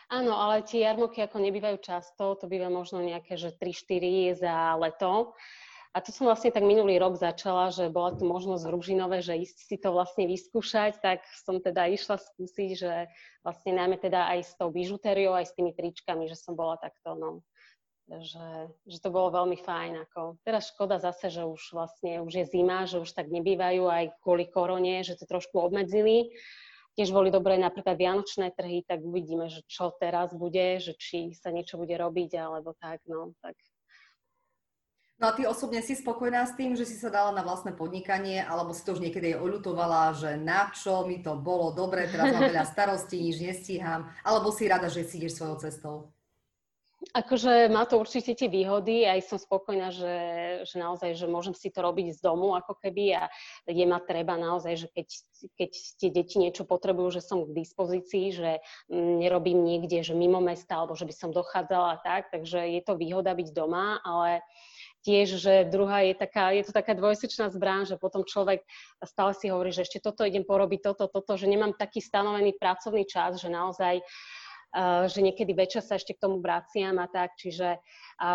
Áno, 0.09 0.33
ale 0.33 0.65
tie 0.65 0.89
jarmoky 0.89 1.21
ako 1.21 1.37
nebývajú 1.37 1.77
často, 1.85 2.33
to 2.33 2.49
býva 2.49 2.65
možno 2.65 2.97
nejaké, 2.97 3.37
že 3.37 3.53
3-4 3.53 4.41
za 4.41 4.73
leto. 4.81 5.37
A 5.89 6.05
to 6.05 6.13
som 6.13 6.29
vlastne 6.29 6.53
tak 6.53 6.61
minulý 6.61 7.01
rok 7.01 7.17
začala, 7.17 7.73
že 7.73 7.89
bola 7.89 8.13
tu 8.13 8.21
možnosť 8.21 8.61
v 8.61 8.73
Ružinove, 8.77 9.25
že 9.25 9.41
ísť 9.41 9.57
si 9.57 9.75
to 9.81 9.89
vlastne 9.89 10.29
vyskúšať, 10.29 11.01
tak 11.01 11.25
som 11.41 11.57
teda 11.57 11.89
išla 11.89 12.21
skúsiť, 12.21 12.69
že 12.77 13.09
vlastne 13.41 13.73
najmä 13.73 13.97
teda 13.97 14.29
aj 14.37 14.39
s 14.45 14.53
tou 14.53 14.69
bižutériou, 14.69 15.33
aj 15.33 15.49
s 15.49 15.55
tými 15.57 15.73
tričkami, 15.73 16.29
že 16.29 16.37
som 16.37 16.53
bola 16.53 16.77
takto, 16.77 17.17
no, 17.17 17.41
že, 18.21 18.69
že 18.85 18.97
to 19.01 19.09
bolo 19.09 19.33
veľmi 19.33 19.57
fajn. 19.57 20.05
Ako. 20.09 20.37
Teraz 20.45 20.69
škoda 20.69 21.01
zase, 21.01 21.33
že 21.33 21.41
už 21.41 21.73
vlastne 21.73 22.21
už 22.21 22.33
je 22.37 22.45
zima, 22.45 22.85
že 22.85 23.01
už 23.01 23.09
tak 23.09 23.29
nebývajú 23.33 23.89
aj 23.89 24.13
kvôli 24.21 24.45
korone, 24.45 25.01
že 25.01 25.17
to 25.17 25.25
trošku 25.25 25.57
obmedzili. 25.57 26.33
Tiež 26.97 27.13
boli 27.13 27.33
dobré 27.33 27.57
napríklad 27.57 27.97
vianočné 27.97 28.53
trhy, 28.53 28.85
tak 28.85 29.01
uvidíme, 29.01 29.49
že 29.49 29.65
čo 29.65 29.93
teraz 29.97 30.33
bude, 30.37 30.81
že 30.81 30.93
či 30.97 31.33
sa 31.37 31.53
niečo 31.53 31.81
bude 31.81 31.97
robiť, 31.97 32.37
alebo 32.37 32.77
tak, 32.77 33.01
no, 33.09 33.33
tak 33.41 33.57
No 35.19 35.27
a 35.27 35.35
ty 35.35 35.43
osobne 35.43 35.83
si 35.83 35.99
spokojná 35.99 36.47
s 36.47 36.55
tým, 36.55 36.79
že 36.79 36.87
si 36.87 36.95
sa 36.95 37.11
dala 37.11 37.35
na 37.35 37.43
vlastné 37.43 37.75
podnikanie, 37.75 38.39
alebo 38.39 38.71
si 38.71 38.87
to 38.87 38.95
už 38.95 39.03
niekedy 39.03 39.35
aj 39.35 39.43
oľutovala, 39.43 40.15
že 40.15 40.39
na 40.39 40.71
čo 40.71 41.03
mi 41.03 41.19
to 41.19 41.35
bolo 41.35 41.75
dobre, 41.75 42.07
teraz 42.07 42.31
mám 42.31 42.47
veľa 42.47 42.63
starostí, 42.73 43.19
nič 43.19 43.43
nestíham, 43.43 44.07
alebo 44.23 44.47
si 44.55 44.71
rada, 44.71 44.87
že 44.87 45.03
si 45.03 45.19
ideš 45.19 45.43
svojou 45.43 45.59
cestou? 45.59 45.95
Akože 47.15 47.71
má 47.71 47.87
to 47.87 47.99
určite 47.99 48.35
tie 48.35 48.51
výhody, 48.51 49.07
aj 49.07 49.23
som 49.27 49.39
spokojná, 49.39 49.87
že, 49.91 50.15
že 50.67 50.75
naozaj, 50.79 51.15
že 51.15 51.31
môžem 51.31 51.55
si 51.55 51.71
to 51.71 51.79
robiť 51.79 52.15
z 52.15 52.19
domu 52.19 52.55
ako 52.55 52.75
keby 52.75 53.15
a 53.15 53.31
je 53.71 53.85
ma 53.87 54.03
treba 54.03 54.35
naozaj, 54.35 54.83
že 54.83 54.87
keď, 54.91 55.07
keď 55.55 55.71
tie 55.95 56.09
deti 56.11 56.35
niečo 56.43 56.67
potrebujú, 56.67 57.19
že 57.19 57.23
som 57.23 57.47
k 57.47 57.55
dispozícii, 57.55 58.35
že 58.35 58.51
nerobím 58.91 59.63
niekde, 59.63 60.03
že 60.03 60.11
mimo 60.11 60.43
mesta, 60.43 60.75
alebo 60.75 60.91
že 60.91 61.07
by 61.07 61.15
som 61.15 61.31
dochádzala 61.31 62.03
tak, 62.03 62.35
takže 62.35 62.67
je 62.67 62.81
to 62.83 62.99
výhoda 62.99 63.31
byť 63.31 63.47
doma, 63.55 64.03
ale 64.03 64.43
uh, 64.43 64.78
tiež, 65.03 65.39
že 65.39 65.53
druhá 65.67 66.03
je 66.03 66.15
taká, 66.15 66.51
je 66.51 66.63
to 66.67 66.73
taká 66.75 66.93
dvojsečná 66.93 67.49
zbraň, 67.49 67.87
že 67.87 67.95
potom 67.95 68.27
človek 68.27 68.63
stále 69.03 69.31
si 69.35 69.47
hovorí, 69.47 69.71
že 69.71 69.87
ešte 69.87 70.03
toto 70.03 70.27
idem 70.27 70.43
porobiť, 70.43 70.79
toto, 70.83 71.07
toto, 71.07 71.39
že 71.39 71.47
nemám 71.47 71.75
taký 71.75 72.03
stanovený 72.03 72.55
pracovný 72.59 73.07
čas, 73.07 73.39
že 73.39 73.47
naozaj 73.47 74.03
že 75.09 75.19
niekedy 75.25 75.57
večer 75.57 75.81
sa 75.81 75.97
ešte 75.97 76.13
k 76.13 76.21
tomu 76.21 76.45
vraciam 76.45 77.01
a 77.01 77.09
tak, 77.09 77.33
čiže 77.41 77.81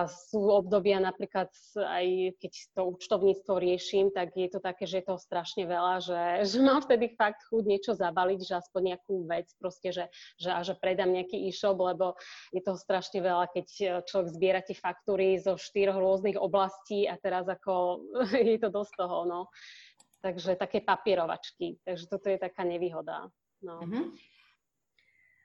sú 0.08 0.50
obdobia 0.50 0.98
napríklad 0.98 1.46
aj 1.78 2.34
keď 2.42 2.52
to 2.74 2.80
účtovníctvo 2.96 3.54
riešim, 3.60 4.10
tak 4.10 4.34
je 4.34 4.50
to 4.50 4.58
také, 4.58 4.88
že 4.88 5.04
je 5.04 5.08
toho 5.12 5.20
strašne 5.20 5.62
veľa, 5.68 6.02
že, 6.02 6.22
že 6.50 6.58
mám 6.58 6.82
vtedy 6.82 7.14
fakt 7.14 7.44
chuť 7.46 7.64
niečo 7.68 7.92
zabaliť, 7.94 8.40
že 8.42 8.54
aspoň 8.58 8.80
nejakú 8.94 9.14
vec 9.30 9.46
proste, 9.62 9.94
že, 9.94 10.04
že, 10.40 10.50
a 10.50 10.60
že 10.66 10.74
predám 10.74 11.14
nejaký 11.14 11.38
e-shop, 11.46 11.78
lebo 11.78 12.18
je 12.50 12.64
toho 12.64 12.78
strašne 12.80 13.22
veľa, 13.22 13.54
keď 13.54 13.66
človek 14.08 14.28
zbiera 14.34 14.60
tie 14.64 14.74
faktúry 14.74 15.38
zo 15.38 15.54
štyroch 15.54 16.00
rôznych 16.00 16.40
oblastí 16.40 17.06
a 17.06 17.14
teraz 17.20 17.46
ako 17.46 18.02
je 18.34 18.58
to 18.58 18.74
dosť 18.74 18.92
toho, 18.98 19.28
no. 19.28 19.40
Takže 20.24 20.56
také 20.56 20.80
papierovačky. 20.80 21.84
Takže 21.84 22.08
toto 22.08 22.32
je 22.32 22.40
taká 22.40 22.64
nevýhoda. 22.64 23.28
No. 23.60 23.84
Mm-hmm. 23.84 24.33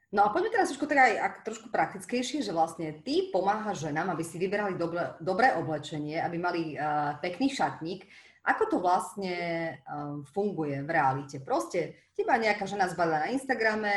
No 0.10 0.26
a 0.26 0.34
poďme 0.34 0.50
teraz 0.50 0.74
trošku, 0.74 0.90
teda 0.90 1.06
aj 1.06 1.16
ak, 1.22 1.34
trošku 1.46 1.68
praktickejšie, 1.70 2.42
že 2.42 2.50
vlastne 2.50 2.98
ty 3.06 3.30
pomáhaš 3.30 3.86
ženám, 3.86 4.10
aby 4.18 4.26
si 4.26 4.42
vyberali 4.42 4.74
dobre, 4.74 5.14
dobré 5.22 5.54
oblečenie, 5.54 6.18
aby 6.18 6.38
mali 6.42 6.62
uh, 6.74 7.14
pekný 7.22 7.54
šatník. 7.54 8.10
Ako 8.42 8.74
to 8.74 8.78
vlastne 8.82 9.38
um, 9.86 10.26
funguje 10.26 10.82
v 10.82 10.90
realite? 10.90 11.38
Proste 11.46 12.10
teba 12.18 12.42
nejaká 12.42 12.66
žena 12.66 12.90
zbadá 12.90 13.22
na 13.22 13.30
Instagrame, 13.30 13.94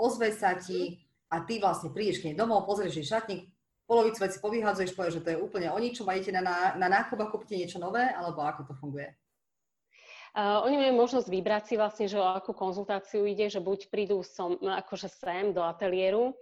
ozve 0.00 0.32
sa 0.32 0.56
ti 0.56 1.04
a 1.28 1.44
ty 1.44 1.60
vlastne 1.60 1.92
prídeš 1.92 2.24
k 2.24 2.32
nej 2.32 2.36
domov, 2.40 2.64
pozrieš 2.64 3.04
jej 3.04 3.12
šatník, 3.12 3.52
polovicu 3.84 4.24
veci 4.24 4.40
povyhádzuješ, 4.40 4.96
povieš, 4.96 5.20
že 5.20 5.24
to 5.24 5.32
je 5.36 5.42
úplne 5.42 5.68
o 5.68 5.76
ničom 5.76 6.08
a 6.08 6.16
idete 6.16 6.32
na, 6.32 6.40
na, 6.40 6.56
na 6.80 6.88
nákup 6.88 7.20
a 7.20 7.28
kúpite 7.28 7.60
niečo 7.60 7.76
nové, 7.76 8.08
alebo 8.08 8.40
ako 8.40 8.72
to 8.72 8.74
funguje? 8.80 9.12
Uh, 10.32 10.64
oni 10.64 10.80
majú 10.80 11.04
možnosť 11.04 11.28
vybrať 11.28 11.62
si 11.68 11.74
vlastne, 11.76 12.06
že 12.08 12.16
o 12.16 12.24
akú 12.24 12.56
konzultáciu 12.56 13.28
ide, 13.28 13.52
že 13.52 13.60
buď 13.60 13.92
prídu 13.92 14.24
som, 14.24 14.56
akože 14.56 15.12
sem 15.12 15.52
do 15.52 15.60
ateliéru, 15.60 16.32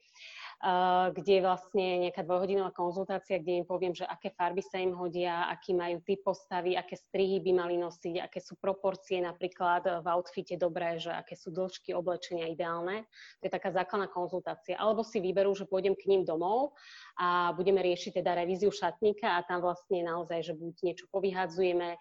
kde 1.17 1.41
je 1.41 1.43
vlastne 1.43 1.87
nejaká 2.05 2.21
dvojhodinová 2.21 2.69
konzultácia, 2.77 3.41
kde 3.41 3.65
im 3.65 3.67
poviem, 3.67 3.97
že 3.97 4.05
aké 4.05 4.29
farby 4.29 4.61
sa 4.61 4.77
im 4.77 4.93
hodia, 4.93 5.49
aký 5.49 5.73
majú 5.73 6.05
typ 6.05 6.21
postavy, 6.21 6.77
aké 6.77 7.01
strihy 7.01 7.41
by 7.41 7.65
mali 7.65 7.81
nosiť, 7.81 8.21
aké 8.21 8.45
sú 8.45 8.61
proporcie 8.61 9.25
napríklad 9.25 10.05
v 10.05 10.07
outfite 10.13 10.61
dobré, 10.61 11.01
že 11.01 11.17
aké 11.17 11.33
sú 11.33 11.49
dĺžky 11.49 11.97
oblečenia 11.97 12.45
ideálne. 12.53 13.09
To 13.41 13.49
je 13.49 13.57
taká 13.57 13.73
základná 13.73 14.13
konzultácia. 14.13 14.77
Alebo 14.77 15.01
si 15.01 15.25
vyberú, 15.25 15.57
že 15.57 15.65
pôjdem 15.65 15.97
k 15.97 16.13
ním 16.13 16.29
domov 16.29 16.77
a 17.17 17.57
budeme 17.57 17.81
riešiť 17.81 18.21
teda 18.21 18.37
revíziu 18.45 18.69
šatníka 18.69 19.41
a 19.41 19.45
tam 19.49 19.65
vlastne 19.65 20.05
naozaj, 20.05 20.45
že 20.45 20.53
buď 20.53 20.75
niečo 20.85 21.09
povyhadzujeme, 21.09 21.97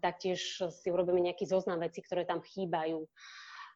taktiež 0.00 0.40
si 0.72 0.88
urobíme 0.88 1.20
nejaký 1.20 1.44
zoznam 1.44 1.84
vecí, 1.84 2.00
ktoré 2.00 2.24
tam 2.24 2.40
chýbajú. 2.40 3.04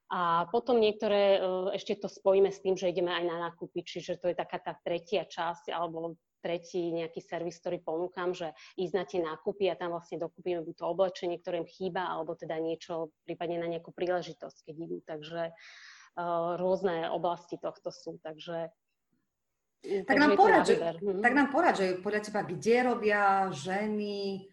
A 0.09 0.49
potom 0.49 0.81
niektoré 0.81 1.37
e, 1.37 1.41
ešte 1.77 2.01
to 2.01 2.09
spojíme 2.09 2.49
s 2.49 2.65
tým, 2.65 2.81
že 2.81 2.89
ideme 2.89 3.13
aj 3.13 3.25
na 3.29 3.37
nákupy, 3.49 3.85
čiže 3.85 4.17
to 4.17 4.33
je 4.33 4.37
taká 4.41 4.57
tá 4.57 4.73
tretia 4.81 5.29
časť 5.29 5.69
alebo 5.69 6.17
tretí 6.41 6.95
nejaký 6.95 7.21
servis, 7.21 7.61
ktorý 7.61 7.83
ponúkam, 7.83 8.33
že 8.33 8.55
ísť 8.79 8.95
na 8.95 9.05
tie 9.05 9.21
nákupy 9.21 9.69
a 9.69 9.77
tam 9.77 9.93
vlastne 9.93 10.23
dokúpime 10.23 10.65
buď 10.65 10.75
to 10.81 10.85
oblečenie, 10.87 11.37
ktoré 11.43 11.61
im 11.61 11.69
chýba, 11.69 12.09
alebo 12.09 12.39
teda 12.39 12.57
niečo 12.57 13.13
prípadne 13.27 13.59
na 13.61 13.69
nejakú 13.69 13.91
príležitosť, 13.91 14.71
keď 14.71 14.75
idú. 14.79 14.99
Takže 15.03 15.51
uh, 15.51 16.55
rôzne 16.57 17.11
oblasti 17.11 17.59
tohto 17.59 17.91
sú. 17.91 18.23
Takže 18.23 18.71
tak 19.79 20.19
nám, 20.19 20.35
porad, 20.35 20.67
že, 20.67 20.75
mhm. 20.79 21.23
tak 21.23 21.33
nám 21.35 21.49
porad, 21.55 21.75
že 21.79 22.03
podľa 22.03 22.21
teba, 22.23 22.41
kde 22.43 22.77
robia 22.83 23.23
ženy 23.55 24.47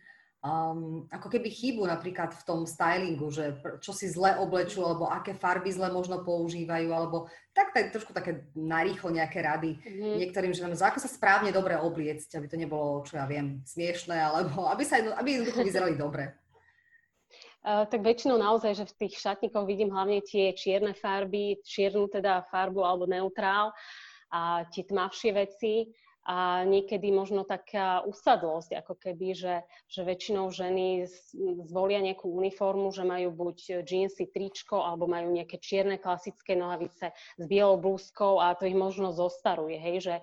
um, 0.45 1.09
ako 1.09 1.27
keby 1.33 1.49
chybu 1.49 1.89
napríklad 1.89 2.29
v 2.37 2.45
tom 2.45 2.69
stylingu, 2.69 3.33
že 3.33 3.57
čo 3.81 3.91
si 3.91 4.05
zle 4.05 4.37
oblečú, 4.37 4.85
alebo 4.85 5.09
aké 5.09 5.33
farby 5.33 5.73
zle 5.73 5.89
možno 5.89 6.21
používajú, 6.21 6.93
alebo 6.93 7.25
tak, 7.57 7.73
tak 7.73 7.89
trošku 7.89 8.13
také 8.13 8.45
narýchlo 8.53 9.09
nejaké 9.09 9.41
rady 9.41 9.81
mm-hmm. 9.81 10.15
niektorým 10.21 10.53
ženám, 10.53 10.77
že 10.77 10.85
ako 10.85 11.01
sa 11.01 11.09
správne 11.09 11.49
dobre 11.49 11.73
obliecť, 11.81 12.37
aby 12.37 12.47
to 12.47 12.61
nebolo, 12.61 13.01
čo 13.01 13.17
ja 13.17 13.25
viem, 13.25 13.65
smiešné, 13.65 14.13
alebo 14.13 14.69
aby, 14.69 14.83
sa, 14.85 15.01
aby 15.01 15.41
jednoducho 15.41 15.65
vyzerali 15.65 15.97
dobre. 15.97 16.37
Uh, 17.65 17.81
tak 17.91 18.05
väčšinou 18.05 18.37
naozaj, 18.37 18.77
že 18.77 18.85
v 18.85 18.97
tých 19.05 19.17
šatníkoch 19.17 19.65
vidím 19.65 19.89
hlavne 19.89 20.21
tie 20.21 20.53
čierne 20.53 20.93
farby, 20.93 21.57
čiernu 21.65 22.05
teda 22.05 22.45
farbu 22.53 22.85
alebo 22.85 23.09
neutrál 23.09 23.73
a 24.29 24.61
tie 24.69 24.85
tmavšie 24.85 25.31
veci 25.33 25.89
a 26.25 26.65
niekedy 26.65 27.13
možno 27.13 27.45
taká 27.45 28.01
usadlosť, 28.01 28.73
ako 28.81 28.97
keby, 28.97 29.37
že, 29.37 29.55
že 29.85 30.01
väčšinou 30.01 30.49
ženy 30.49 31.05
zvolia 31.69 32.01
nejakú 32.01 32.25
uniformu, 32.25 32.89
že 32.89 33.05
majú 33.05 33.29
buď 33.29 33.85
džínsy, 33.85 34.33
tričko, 34.33 34.81
alebo 34.81 35.05
majú 35.05 35.29
nejaké 35.29 35.61
čierne 35.61 36.01
klasické 36.01 36.57
nohavice 36.57 37.13
s 37.13 37.43
bielou 37.45 37.77
blúzkou 37.77 38.41
a 38.41 38.57
to 38.57 38.65
ich 38.65 38.73
možno 38.73 39.13
zostaruje, 39.13 39.77
hej, 39.77 39.97
že 40.01 40.15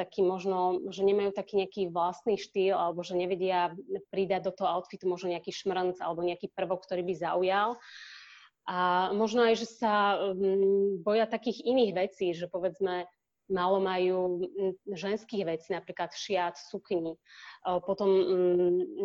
taký 0.00 0.24
možno, 0.24 0.88
že 0.88 1.04
nemajú 1.04 1.36
taký 1.36 1.60
nejaký 1.60 1.92
vlastný 1.92 2.40
štýl, 2.40 2.72
alebo 2.72 3.04
že 3.04 3.12
nevedia 3.12 3.76
pridať 4.08 4.48
do 4.48 4.52
toho 4.56 4.72
outfitu 4.72 5.04
možno 5.04 5.36
nejaký 5.36 5.52
šmrnc 5.52 6.00
alebo 6.00 6.24
nejaký 6.24 6.48
prvok, 6.48 6.80
ktorý 6.80 7.04
by 7.04 7.14
zaujal. 7.20 7.76
A 8.70 9.10
možno 9.10 9.42
aj, 9.44 9.58
že 9.58 9.66
sa 9.66 10.16
um, 10.16 11.00
boja 11.02 11.26
takých 11.26 11.64
iných 11.64 11.92
vecí, 11.96 12.32
že 12.32 12.46
povedzme, 12.46 13.08
málo 13.50 13.82
majú 13.82 14.46
ženských 14.88 15.44
vecí, 15.44 15.74
napríklad 15.74 16.14
šiat, 16.14 16.56
sukni. 16.56 17.18
Potom 17.84 18.08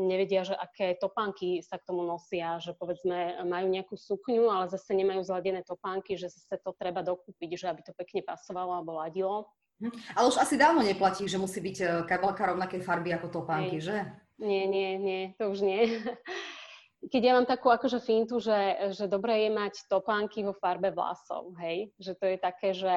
nevedia, 0.08 0.46
že 0.46 0.56
aké 0.56 0.96
topánky 0.96 1.60
sa 1.66 1.82
k 1.82 1.88
tomu 1.90 2.06
nosia, 2.06 2.62
že 2.62 2.78
povedzme 2.78 3.44
majú 3.44 3.68
nejakú 3.68 3.98
sukňu, 3.98 4.48
ale 4.48 4.72
zase 4.72 4.94
nemajú 4.96 5.26
zladené 5.26 5.66
topánky, 5.66 6.16
že 6.16 6.32
zase 6.32 6.62
to 6.62 6.72
treba 6.78 7.02
dokúpiť, 7.02 7.50
že 7.58 7.66
aby 7.68 7.82
to 7.84 7.92
pekne 7.98 8.24
pasovalo 8.24 8.78
alebo 8.78 9.02
ladilo. 9.02 9.50
Hm. 9.84 9.92
Ale 10.16 10.26
už 10.32 10.40
asi 10.40 10.56
dávno 10.56 10.80
neplatí, 10.88 11.28
že 11.28 11.36
musí 11.36 11.60
byť 11.60 11.78
e, 11.84 11.86
kabelka 12.08 12.48
rovnakej 12.48 12.80
farby 12.80 13.12
ako 13.12 13.44
topánky, 13.44 13.84
Hej. 13.84 13.92
že? 13.92 13.98
Nie, 14.40 14.68
nie, 14.68 14.96
nie, 14.96 15.22
to 15.36 15.52
už 15.52 15.60
nie. 15.68 16.00
Keď 17.12 17.22
ja 17.22 17.34
mám 17.36 17.46
takú 17.46 17.70
akože 17.70 18.02
fintu, 18.02 18.40
že, 18.40 18.90
že 18.96 19.06
dobré 19.06 19.46
je 19.46 19.52
mať 19.54 19.74
topánky 19.92 20.42
vo 20.42 20.58
farbe 20.58 20.90
vlasov, 20.90 21.54
hej? 21.62 21.94
Že 22.02 22.12
to 22.18 22.26
je 22.26 22.38
také, 22.42 22.70
že, 22.74 22.96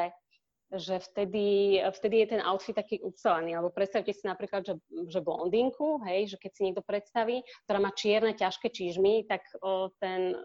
že 0.68 1.00
vtedy, 1.00 1.81
vtedy 1.96 2.24
je 2.24 2.26
ten 2.37 2.42
outfit 2.44 2.76
taký 2.76 3.00
ucelený. 3.00 3.57
Alebo 3.57 3.72
predstavte 3.72 4.12
si 4.12 4.28
napríklad, 4.28 4.68
že, 4.68 4.74
že 5.09 5.24
blondinku, 5.24 6.04
hej? 6.04 6.35
Že 6.35 6.37
keď 6.37 6.50
si 6.52 6.61
niekto 6.68 6.85
predstaví, 6.85 7.40
ktorá 7.64 7.78
má 7.81 7.90
čierne, 7.96 8.37
ťažké 8.37 8.68
čižmy, 8.68 9.24
tak 9.24 9.48
o, 9.64 9.88
ten 9.96 10.37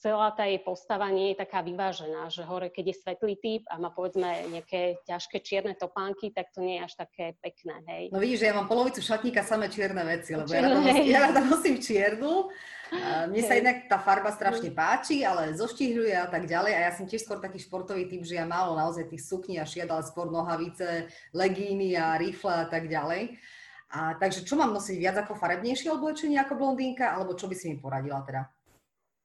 celá 0.00 0.32
tá 0.32 0.48
jej 0.48 0.60
postava 0.64 1.12
nie 1.12 1.32
je 1.32 1.44
taká 1.44 1.60
vyvážená, 1.60 2.32
že 2.32 2.40
hore, 2.44 2.72
keď 2.72 2.92
je 2.92 2.96
svetlý 3.04 3.34
typ 3.36 3.62
a 3.68 3.76
má 3.76 3.92
povedzme 3.92 4.48
nejaké 4.48 5.04
ťažké 5.04 5.44
čierne 5.44 5.76
topánky, 5.76 6.32
tak 6.32 6.48
to 6.56 6.64
nie 6.64 6.80
je 6.80 6.84
až 6.88 6.94
také 6.96 7.36
pekné, 7.44 7.84
hej. 7.84 8.04
No 8.08 8.18
vidíš, 8.18 8.44
že 8.44 8.48
ja 8.48 8.56
mám 8.56 8.68
polovicu 8.68 9.04
šatníka 9.04 9.44
samé 9.44 9.68
čierne 9.68 10.00
veci, 10.08 10.32
lebo 10.32 10.48
čierne, 10.48 10.72
ja, 10.72 10.72
rada 10.72 10.80
nosím, 10.80 11.04
ja 11.04 11.18
rada 11.28 11.42
nosím 11.44 11.76
čiernu. 11.78 12.48
Mne 13.32 13.42
sa 13.48 13.56
inak 13.56 13.88
tá 13.88 13.96
farba 13.96 14.28
strašne 14.36 14.68
páči, 14.68 15.24
ale 15.24 15.56
zoštihľuje 15.56 16.12
a 16.12 16.28
tak 16.28 16.44
ďalej. 16.44 16.72
A 16.76 16.80
ja 16.88 16.92
som 16.92 17.08
tiež 17.08 17.24
skôr 17.24 17.40
taký 17.40 17.56
športový 17.56 18.04
typ, 18.04 18.20
že 18.20 18.36
ja 18.36 18.44
málo 18.44 18.76
naozaj 18.76 19.08
tých 19.08 19.24
sukní 19.24 19.56
a 19.56 19.64
šiat, 19.64 19.88
ale 19.88 20.04
skôr 20.04 20.28
nohavice, 20.28 21.08
legíny 21.32 21.96
a 21.96 22.20
rifle 22.20 22.52
a 22.52 22.68
tak 22.68 22.92
ďalej. 22.92 23.40
A 23.92 24.16
takže 24.16 24.44
čo 24.44 24.56
mám 24.56 24.72
nosiť 24.76 24.96
viac 24.96 25.16
ako 25.24 25.36
farebnejšie 25.36 25.88
oblečenie 25.92 26.40
ako 26.40 26.56
blondínka, 26.56 27.12
alebo 27.16 27.32
čo 27.32 27.48
by 27.48 27.56
si 27.56 27.72
mi 27.72 27.76
poradila 27.80 28.24
teda? 28.24 28.48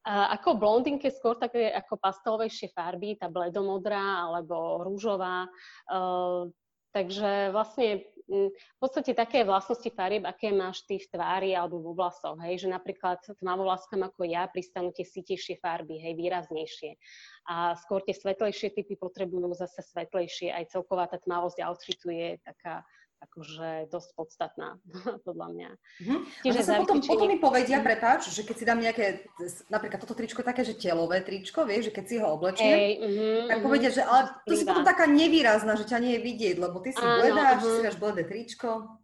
Ako 0.08 0.56
blondinke 0.56 1.12
skôr 1.12 1.36
také 1.36 1.68
ako 1.68 2.00
pastelovejšie 2.00 2.72
farby, 2.72 3.20
tá 3.20 3.28
bledomodrá 3.28 4.24
alebo 4.24 4.80
rúžová. 4.88 5.52
Uh, 5.84 6.48
takže 6.96 7.52
vlastne 7.52 8.08
v 8.28 8.78
podstate 8.80 9.16
také 9.16 9.48
vlastnosti 9.48 9.88
farieb, 9.96 10.28
aké 10.28 10.52
máš 10.52 10.84
ty 10.84 11.00
v 11.00 11.08
tvári 11.08 11.52
alebo 11.56 11.80
vo 11.80 11.96
vlasoch, 11.96 12.36
hej, 12.44 12.60
že 12.60 12.68
napríklad 12.68 13.24
tmavovlaskám 13.40 14.04
ako 14.04 14.28
ja 14.28 14.44
pristanú 14.52 14.92
tie 14.92 15.08
sitejšie 15.08 15.64
farby, 15.64 15.96
hej, 16.04 16.14
výraznejšie. 16.20 17.00
A 17.48 17.80
skôr 17.80 18.04
tie 18.04 18.12
svetlejšie 18.12 18.76
typy 18.76 19.00
potrebujú 19.00 19.56
zase 19.56 19.80
svetlejšie, 19.80 20.52
aj 20.52 20.76
celková 20.76 21.08
tá 21.08 21.16
tmavosť 21.24 21.64
outfitu 21.64 22.12
je 22.12 22.36
taká 22.44 22.84
akože 23.18 23.90
dosť 23.90 24.10
podstatná, 24.14 24.78
podľa 25.28 25.48
mňa. 25.54 25.70
Mm-hmm. 25.74 26.20
Čiže 26.46 26.62
potom, 26.86 26.98
či... 27.02 27.10
potom 27.10 27.28
mi 27.30 27.38
povedia, 27.42 27.82
prepáč, 27.82 28.30
že 28.30 28.46
keď 28.46 28.56
si 28.56 28.66
dám 28.66 28.80
nejaké, 28.82 29.26
napríklad 29.70 30.00
toto 30.02 30.14
tričko 30.14 30.42
je 30.42 30.50
také, 30.50 30.62
že 30.62 30.78
telové 30.78 31.22
tričko, 31.26 31.66
vieš, 31.66 31.90
že 31.90 31.96
keď 31.96 32.06
si 32.06 32.16
ho 32.22 32.28
oblečiem, 32.34 32.76
hey, 32.78 32.92
mm-hmm, 32.98 33.42
tak 33.50 33.58
povedia, 33.66 33.90
že 33.90 34.04
ale 34.06 34.30
to 34.46 34.54
si 34.54 34.66
potom 34.68 34.86
taká 34.86 35.10
nevýrazná, 35.10 35.74
že 35.80 35.90
ťa 35.90 36.02
nie 36.02 36.14
je 36.18 36.22
vidieť, 36.22 36.56
lebo 36.62 36.78
ty 36.82 36.94
si 36.94 37.02
bledá, 37.02 37.58
uh-huh. 37.58 37.82
si 37.82 37.86
dáš 37.86 37.98
bledé 37.98 38.24
tričko. 38.28 39.00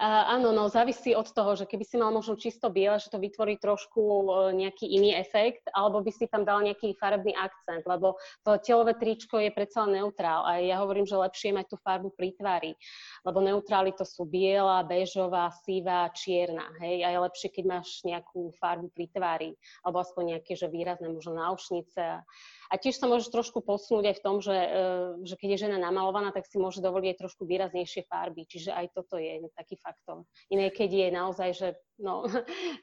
Áno, 0.00 0.48
no 0.56 0.72
závisí 0.72 1.12
od 1.12 1.28
toho, 1.28 1.52
že 1.52 1.68
keby 1.68 1.84
si 1.84 2.00
mal 2.00 2.08
možno 2.08 2.32
čisto 2.32 2.72
biele, 2.72 2.96
že 2.96 3.12
to 3.12 3.20
vytvorí 3.20 3.60
trošku 3.60 4.00
uh, 4.00 4.48
nejaký 4.48 4.88
iný 4.88 5.12
efekt, 5.12 5.68
alebo 5.76 6.00
by 6.00 6.08
si 6.08 6.24
tam 6.24 6.40
dal 6.48 6.64
nejaký 6.64 6.96
farebný 6.96 7.36
akcent, 7.36 7.84
lebo 7.84 8.16
to 8.40 8.56
telové 8.64 8.96
tričko 8.96 9.36
je 9.36 9.52
predsa 9.52 9.84
neutrál 9.84 10.48
a 10.48 10.56
ja 10.56 10.80
hovorím, 10.80 11.04
že 11.04 11.20
lepšie 11.20 11.52
mať 11.52 11.68
tú 11.68 11.76
farbu 11.84 12.16
pri 12.16 12.32
tvári, 12.32 12.72
lebo 13.28 13.44
neutrály 13.44 13.92
to 13.92 14.08
sú 14.08 14.24
biela, 14.24 14.80
bežová, 14.88 15.52
sivá, 15.68 16.08
čierna, 16.16 16.64
hej, 16.80 17.04
a 17.04 17.12
je 17.12 17.18
lepšie, 17.20 17.48
keď 17.52 17.64
máš 17.68 18.00
nejakú 18.00 18.56
farbu 18.56 18.88
pri 18.96 19.04
tvári, 19.12 19.50
alebo 19.84 20.00
aspoň 20.00 20.40
nejaké, 20.40 20.56
že 20.56 20.72
výrazné 20.72 21.12
možno 21.12 21.36
náušnice 21.36 22.24
a, 22.70 22.78
tiež 22.78 23.02
sa 23.02 23.10
môžeš 23.10 23.34
trošku 23.34 23.66
posunúť 23.66 24.14
aj 24.14 24.16
v 24.16 24.24
tom, 24.24 24.36
že, 24.38 24.54
e, 24.54 24.70
že 25.26 25.34
keď 25.34 25.48
je 25.50 25.62
žena 25.66 25.78
namalovaná, 25.82 26.30
tak 26.30 26.46
si 26.46 26.54
môže 26.54 26.78
dovoliť 26.78 27.12
aj 27.12 27.20
trošku 27.26 27.42
výraznejšie 27.42 28.06
farby. 28.06 28.46
Čiže 28.46 28.70
aj 28.70 28.86
toto 28.94 29.18
je 29.18 29.50
taký 29.58 29.74
faktor. 29.82 30.22
Iné, 30.54 30.70
keď 30.70 30.90
je 30.94 31.08
naozaj, 31.10 31.50
že 31.50 31.68
No, 32.00 32.24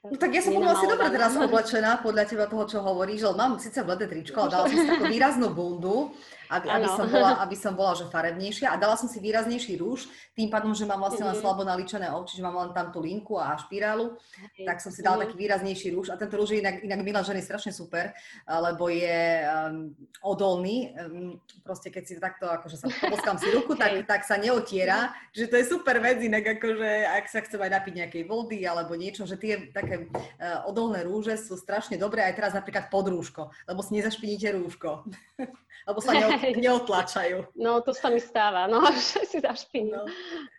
no 0.06 0.16
tak 0.22 0.30
ja 0.30 0.46
som 0.46 0.54
potom 0.54 0.70
asi 0.70 0.86
dobre 0.86 1.10
teraz 1.10 1.34
oblečená 1.34 2.06
podľa 2.06 2.24
teba 2.30 2.46
toho, 2.46 2.70
čo 2.70 2.78
hovoríš, 2.86 3.26
že 3.26 3.30
mám 3.34 3.58
síce 3.58 3.82
bledé 3.82 4.06
tričko, 4.06 4.46
ale 4.46 4.54
dala 4.54 4.66
som 4.70 4.78
si 4.78 4.86
takú 4.86 5.06
výraznú 5.18 5.50
bundu, 5.50 6.14
aby, 6.48 6.68
aby, 6.72 6.88
som 6.88 7.06
bola, 7.12 7.32
aby 7.44 7.56
som 7.58 7.74
bola 7.76 7.94
že 7.98 8.06
farebnejšia 8.08 8.72
a 8.72 8.80
dala 8.80 8.96
som 8.96 9.12
si 9.12 9.20
výraznejší 9.20 9.84
rúž, 9.84 10.08
tým 10.32 10.48
pádom, 10.48 10.72
že 10.72 10.88
mám 10.88 11.04
vlastne 11.04 11.28
len 11.28 11.36
mhm. 11.36 11.42
slabo 11.44 11.66
naličené 11.68 12.08
oči, 12.14 12.40
že 12.40 12.46
mám 12.46 12.56
len 12.56 12.72
tam 12.72 12.94
tú 12.94 13.04
linku 13.04 13.36
a 13.36 13.58
špirálu, 13.58 14.16
tak 14.64 14.80
som 14.80 14.94
si 14.94 15.04
dala 15.04 15.28
taký 15.28 15.36
výraznejší 15.36 15.92
rúž. 15.92 16.14
A 16.14 16.16
tento 16.16 16.38
rúž 16.40 16.56
je 16.56 16.64
inak, 16.64 16.80
inak 16.86 17.02
milá 17.04 17.22
ženy 17.26 17.44
strašne 17.44 17.76
super, 17.76 18.16
lebo 18.48 18.88
je 18.88 19.44
um, 19.44 19.92
odolný, 20.24 20.94
um, 20.96 21.42
proste 21.66 21.92
keď 21.92 22.04
si 22.06 22.14
takto 22.22 22.48
akože 22.48 22.80
sa 22.80 22.88
poboskám 22.88 23.38
si 23.42 23.50
ruku, 23.52 23.76
tak, 23.76 24.08
tak 24.08 24.22
sa 24.24 24.40
neotiera, 24.40 25.12
že 25.36 25.52
to 25.52 25.60
je 25.60 25.66
super 25.68 26.00
vec, 26.00 26.22
inak 26.24 26.62
akože 26.62 27.12
ak 27.18 27.26
sa 27.28 27.44
chcem 27.44 27.60
aj 27.60 27.72
napiť 27.82 27.94
nejakej 28.06 28.24
vody 28.24 28.64
alebo 28.64 28.96
nie 28.96 29.07
niečo, 29.08 29.24
že 29.24 29.40
tie 29.40 29.72
také 29.72 30.12
uh, 30.12 30.68
odolné 30.68 31.08
rúže 31.08 31.40
sú 31.40 31.56
strašne 31.56 31.96
dobré 31.96 32.28
aj 32.28 32.36
teraz 32.36 32.52
napríklad 32.52 32.92
pod 32.92 33.08
rúško, 33.08 33.48
lebo 33.64 33.80
si 33.80 33.96
nezašpiníte 33.96 34.52
rúško, 34.60 35.08
lebo 35.90 36.00
sa 36.04 36.12
neot, 36.12 36.60
neotlačajú. 36.60 37.56
No, 37.56 37.80
to 37.80 37.96
sa 37.96 38.12
mi 38.12 38.20
stáva, 38.20 38.68
no, 38.68 38.84
že 39.16 39.24
si 39.24 39.40
zašpiním. 39.40 39.96
No, 39.96 40.04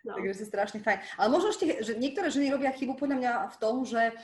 no. 0.09 0.13
Takže 0.17 0.33
si 0.33 0.45
strašne 0.49 0.81
fajn. 0.81 0.97
Ale 1.21 1.27
možno 1.29 1.53
ešte, 1.53 1.85
že 1.85 1.93
niektoré 2.01 2.33
ženy 2.33 2.49
robia 2.49 2.73
chybu 2.73 2.97
podľa 2.97 3.17
mňa 3.21 3.31
v 3.53 3.57
tom, 3.61 3.85
že 3.85 4.17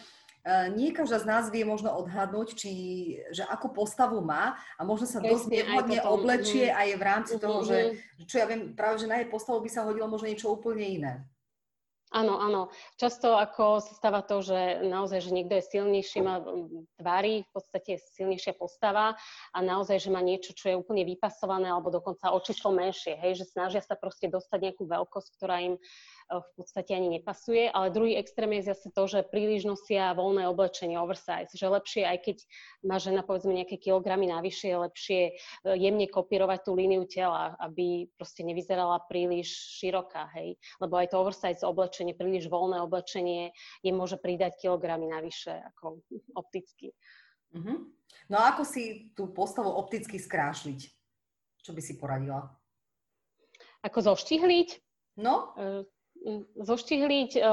Uh, 0.46 0.70
nie 0.78 0.94
každá 0.94 1.18
z 1.18 1.26
nás 1.26 1.50
vie 1.50 1.66
možno 1.66 1.90
odhadnúť, 1.90 2.54
či, 2.54 2.70
že 3.34 3.42
akú 3.50 3.74
postavu 3.74 4.22
má 4.22 4.54
a 4.78 4.86
možno 4.86 5.10
sa 5.10 5.18
dosť 5.18 5.50
nevhodne 5.50 6.06
oblečie 6.06 6.70
mm. 6.70 6.76
a 6.78 6.80
je 6.86 6.96
v 7.02 7.02
rámci 7.02 7.34
mm-hmm. 7.34 7.46
toho, 7.50 7.60
že 7.66 7.78
čo 8.30 8.36
ja 8.38 8.46
viem, 8.46 8.78
práve 8.78 9.02
že 9.02 9.10
na 9.10 9.18
jej 9.18 9.26
postavu 9.26 9.66
by 9.66 9.74
sa 9.74 9.90
hodilo 9.90 10.06
možno 10.06 10.30
niečo 10.30 10.54
úplne 10.54 10.86
iné. 10.86 11.14
Áno, 12.16 12.40
áno. 12.40 12.72
Často 12.96 13.36
ako 13.36 13.84
sa 13.84 13.92
stáva 13.92 14.24
to, 14.24 14.40
že 14.40 14.88
naozaj, 14.88 15.20
že 15.20 15.36
niekto 15.36 15.60
je 15.60 15.68
silnejší, 15.68 16.24
má 16.24 16.40
tvári, 16.96 17.44
v 17.44 17.52
podstate 17.52 18.00
silnejšia 18.16 18.56
postava 18.56 19.20
a 19.52 19.58
naozaj, 19.60 20.00
že 20.00 20.16
má 20.16 20.24
niečo, 20.24 20.56
čo 20.56 20.72
je 20.72 20.80
úplne 20.80 21.04
vypasované 21.04 21.68
alebo 21.68 21.92
dokonca 21.92 22.32
očíslo 22.32 22.72
menšie, 22.72 23.20
hej, 23.20 23.44
že 23.44 23.52
snažia 23.52 23.84
sa 23.84 24.00
proste 24.00 24.32
dostať 24.32 24.72
nejakú 24.72 24.88
veľkosť, 24.88 25.30
ktorá 25.36 25.60
im 25.60 25.76
v 26.30 26.50
podstate 26.58 26.98
ani 26.98 27.22
nepasuje, 27.22 27.70
ale 27.70 27.94
druhý 27.94 28.18
extrém 28.18 28.58
je 28.58 28.74
zase 28.74 28.90
to, 28.90 29.04
že 29.06 29.30
príliš 29.30 29.70
nosia 29.70 30.14
voľné 30.18 30.50
oblečenie, 30.50 30.98
oversize, 30.98 31.54
že 31.54 31.70
lepšie, 31.70 32.02
aj 32.06 32.20
keď 32.26 32.38
má 32.82 32.98
žena 32.98 33.22
povedzme 33.22 33.54
nejaké 33.54 33.78
kilogramy 33.78 34.26
navyše, 34.26 34.74
je 34.74 34.78
lepšie 34.78 35.22
e, 35.30 35.32
jemne 35.78 36.10
kopírovať 36.10 36.60
tú 36.66 36.72
líniu 36.74 37.06
tela, 37.06 37.54
aby 37.62 38.10
proste 38.18 38.42
nevyzerala 38.42 39.06
príliš 39.06 39.54
široká, 39.78 40.34
hej. 40.34 40.58
Lebo 40.82 40.98
aj 40.98 41.14
to 41.14 41.22
oversize 41.22 41.62
oblečenie, 41.62 42.18
príliš 42.18 42.50
voľné 42.50 42.82
oblečenie 42.82 43.54
je 43.86 43.92
môže 43.94 44.18
pridať 44.18 44.58
kilogramy 44.58 45.06
navyše, 45.06 45.62
ako 45.76 46.02
opticky. 46.34 46.90
Mm-hmm. 47.54 47.78
No 48.34 48.36
a 48.42 48.58
ako 48.58 48.66
si 48.66 49.14
tú 49.14 49.30
postavu 49.30 49.70
opticky 49.70 50.18
skrášliť? 50.18 50.80
Čo 51.62 51.72
by 51.74 51.82
si 51.82 51.94
poradila? 51.98 52.50
Ako 53.86 54.02
zoštihliť? 54.02 54.82
No. 55.22 55.54
Zoštihliť 56.58 57.38
um, 57.38 57.46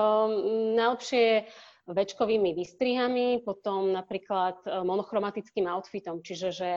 najlepšie 0.80 1.44
večkovými 1.82 2.54
výstrihami, 2.54 3.42
potom 3.42 3.90
napríklad 3.90 4.62
e, 4.62 4.87
monochromatickým 4.87 5.66
outfitom, 5.66 6.22
čiže 6.22 6.48
že 6.54 6.70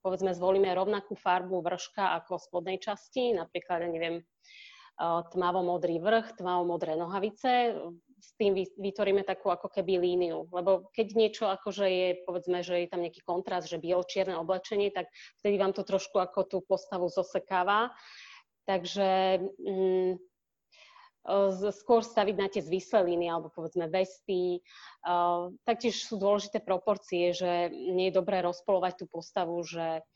povedzme 0.00 0.32
zvolíme 0.32 0.72
rovnakú 0.72 1.12
farbu 1.12 1.60
vrška 1.60 2.16
ako 2.24 2.40
v 2.40 2.44
spodnej 2.48 2.78
časti, 2.80 3.36
napríklad, 3.36 3.84
ja 3.84 3.88
neviem, 3.92 4.16
e, 4.16 4.22
tmavo-modrý 5.04 6.00
vrch, 6.00 6.40
tmavo-modré 6.40 6.96
nohavice, 6.96 7.76
s 8.16 8.32
tým 8.40 8.56
vytvoríme 8.56 9.28
takú 9.28 9.52
ako 9.52 9.68
keby 9.68 10.00
líniu. 10.00 10.48
Lebo 10.48 10.88
keď 10.96 11.06
niečo 11.12 11.44
akože 11.52 11.86
je, 11.86 12.08
povedzme, 12.24 12.64
že 12.64 12.80
je 12.80 12.88
tam 12.88 13.04
nejaký 13.04 13.20
kontrast, 13.22 13.68
že 13.68 13.76
bielo-čierne 13.76 14.40
oblečenie, 14.40 14.88
tak 14.88 15.12
vtedy 15.44 15.60
vám 15.60 15.76
to 15.76 15.84
trošku 15.84 16.16
ako 16.16 16.48
tú 16.48 16.58
postavu 16.64 17.12
zosekáva. 17.12 17.92
Takže 18.64 19.38
mm, 19.62 20.16
skôr 21.74 22.00
staviť 22.06 22.36
na 22.38 22.46
tie 22.46 22.62
línie 23.02 23.26
alebo 23.26 23.50
povedzme 23.50 23.90
vesty. 23.90 24.62
Taktiež 25.66 26.06
sú 26.06 26.16
dôležité 26.16 26.62
proporcie, 26.62 27.34
že 27.34 27.70
nie 27.70 28.08
je 28.10 28.18
dobré 28.18 28.40
rozpolovať 28.42 29.02
tú 29.02 29.06
postavu, 29.10 29.58
že 29.66 30.06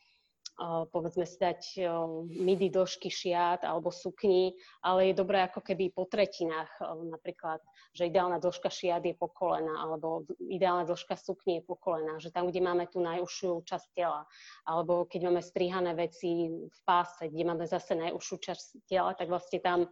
povedzme 0.93 1.25
si 1.25 1.41
dať 1.41 1.89
midi 2.37 2.69
dĺžky 2.69 3.09
šiat 3.09 3.65
alebo 3.65 3.89
sukni, 3.89 4.53
ale 4.85 5.11
je 5.11 5.15
dobré 5.17 5.41
ako 5.49 5.65
keby 5.65 5.89
po 5.89 6.05
tretinách, 6.05 6.69
napríklad, 7.09 7.65
že 7.97 8.13
ideálna 8.13 8.37
dĺžka 8.37 8.69
šiat 8.69 9.03
je 9.09 9.17
po 9.17 9.33
kolena, 9.33 9.81
alebo 9.81 10.29
ideálna 10.37 10.85
dĺžka 10.85 11.17
sukni 11.17 11.61
je 11.61 11.63
po 11.65 11.81
kolena, 11.81 12.21
že 12.21 12.29
tam, 12.29 12.53
kde 12.53 12.61
máme 12.61 12.85
tú 12.93 13.01
najúžšiu 13.01 13.65
časť 13.65 13.87
tela, 13.97 14.29
alebo 14.69 15.09
keď 15.09 15.33
máme 15.33 15.41
strihané 15.41 15.97
veci 15.97 16.53
v 16.53 16.79
páse, 16.85 17.33
kde 17.33 17.45
máme 17.49 17.65
zase 17.65 17.97
najúžšiu 17.97 18.37
časť 18.45 18.67
tela, 18.85 19.17
tak 19.17 19.33
vlastne 19.33 19.59
tam 19.65 19.89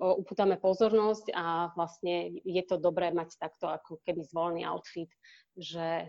upútame 0.00 0.56
pozornosť 0.56 1.36
a 1.36 1.76
vlastne 1.76 2.40
je 2.40 2.62
to 2.64 2.80
dobré 2.80 3.12
mať 3.12 3.36
takto 3.36 3.68
ako 3.68 4.00
keby 4.00 4.24
zvolený 4.24 4.64
outfit, 4.64 5.12
že 5.56 6.08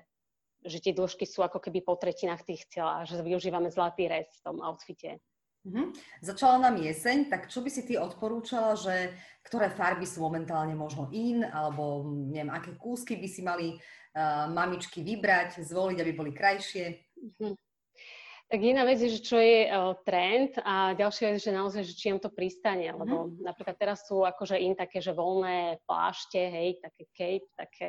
že 0.66 0.82
tie 0.82 0.94
dĺžky 0.94 1.26
sú 1.28 1.46
ako 1.46 1.62
keby 1.62 1.86
po 1.86 2.00
tretinách 2.00 2.46
tých 2.48 2.66
tela, 2.72 3.06
že 3.06 3.20
využívame 3.22 3.70
zlatý 3.70 4.10
rez 4.10 4.28
v 4.42 4.44
tom 4.44 4.58
outfite. 4.62 5.22
Uh-huh. 5.68 5.92
Začala 6.24 6.64
nám 6.64 6.80
jeseň, 6.80 7.28
tak 7.28 7.52
čo 7.52 7.60
by 7.60 7.68
si 7.68 7.84
ty 7.84 8.00
odporúčala, 8.00 8.80
že 8.80 9.12
ktoré 9.44 9.68
farby 9.68 10.08
sú 10.08 10.24
momentálne 10.24 10.72
možno 10.78 11.12
in, 11.12 11.44
alebo 11.44 12.08
neviem, 12.08 12.54
aké 12.56 12.80
kúsky 12.80 13.20
by 13.20 13.28
si 13.28 13.42
mali 13.44 13.76
uh, 13.76 14.48
mamičky 14.48 15.04
vybrať, 15.04 15.60
zvoliť, 15.68 15.98
aby 16.00 16.12
boli 16.16 16.32
krajšie? 16.32 17.04
Uh-huh. 17.20 17.54
Tak 18.48 18.64
jedna 18.64 18.88
vec 18.88 19.04
je, 19.04 19.12
že 19.12 19.20
čo 19.20 19.36
je 19.44 19.68
uh, 19.68 19.92
trend 20.08 20.56
a 20.64 20.96
ďalšia 20.96 21.36
vec 21.36 21.44
je, 21.44 21.52
že 21.52 21.58
naozaj, 21.60 21.84
že 21.84 22.00
či 22.00 22.16
im 22.16 22.20
to 22.24 22.32
pristane, 22.32 22.88
mm-hmm. 22.88 23.02
lebo 23.04 23.16
napríklad 23.44 23.76
teraz 23.76 24.08
sú 24.08 24.24
akože 24.24 24.56
in 24.56 24.72
také, 24.72 25.04
že 25.04 25.12
voľné 25.12 25.84
plášte, 25.84 26.40
hej, 26.40 26.80
také 26.80 27.04
cape, 27.12 27.48
také 27.60 27.88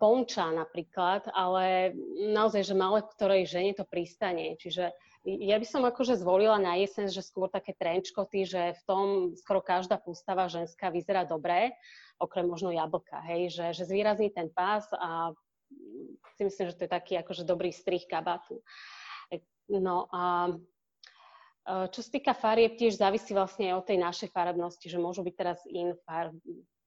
ponča 0.00 0.48
napríklad, 0.48 1.28
ale 1.36 1.92
naozaj, 2.32 2.64
že 2.64 2.74
malé 2.78 3.04
ktorej 3.04 3.44
žene 3.44 3.76
to 3.76 3.84
pristane. 3.84 4.56
Čiže 4.56 4.96
ja 5.28 5.60
by 5.60 5.66
som 5.68 5.84
akože 5.84 6.16
zvolila 6.16 6.56
na 6.56 6.80
jeseň, 6.80 7.12
že 7.12 7.20
skôr 7.20 7.52
také 7.52 7.76
trenčkoty, 7.76 8.48
že 8.48 8.72
v 8.80 8.82
tom 8.88 9.06
skoro 9.36 9.60
každá 9.60 10.00
postava 10.00 10.48
ženská 10.48 10.88
vyzerá 10.88 11.28
dobre, 11.28 11.76
okrem 12.16 12.48
možno 12.48 12.72
jablka, 12.72 13.20
hej, 13.28 13.52
že, 13.52 13.66
že 13.76 13.84
zvýrazní 13.84 14.32
ten 14.32 14.48
pás 14.48 14.88
a 14.96 15.36
si 16.40 16.48
myslím, 16.48 16.72
že 16.72 16.78
to 16.80 16.84
je 16.88 16.96
taký 16.96 17.14
akože 17.20 17.44
dobrý 17.44 17.68
strih 17.68 18.08
kabátu. 18.08 18.64
No 19.68 20.08
a 20.08 20.48
čo 21.92 22.00
sa 22.00 22.08
týka 22.08 22.32
farieb, 22.32 22.80
tiež 22.80 22.96
závisí 22.96 23.36
vlastne 23.36 23.76
od 23.76 23.84
tej 23.84 24.00
našej 24.00 24.32
farebnosti, 24.32 24.88
že 24.88 24.96
môžu 24.96 25.20
byť 25.20 25.34
teraz 25.36 25.60
in 25.68 25.92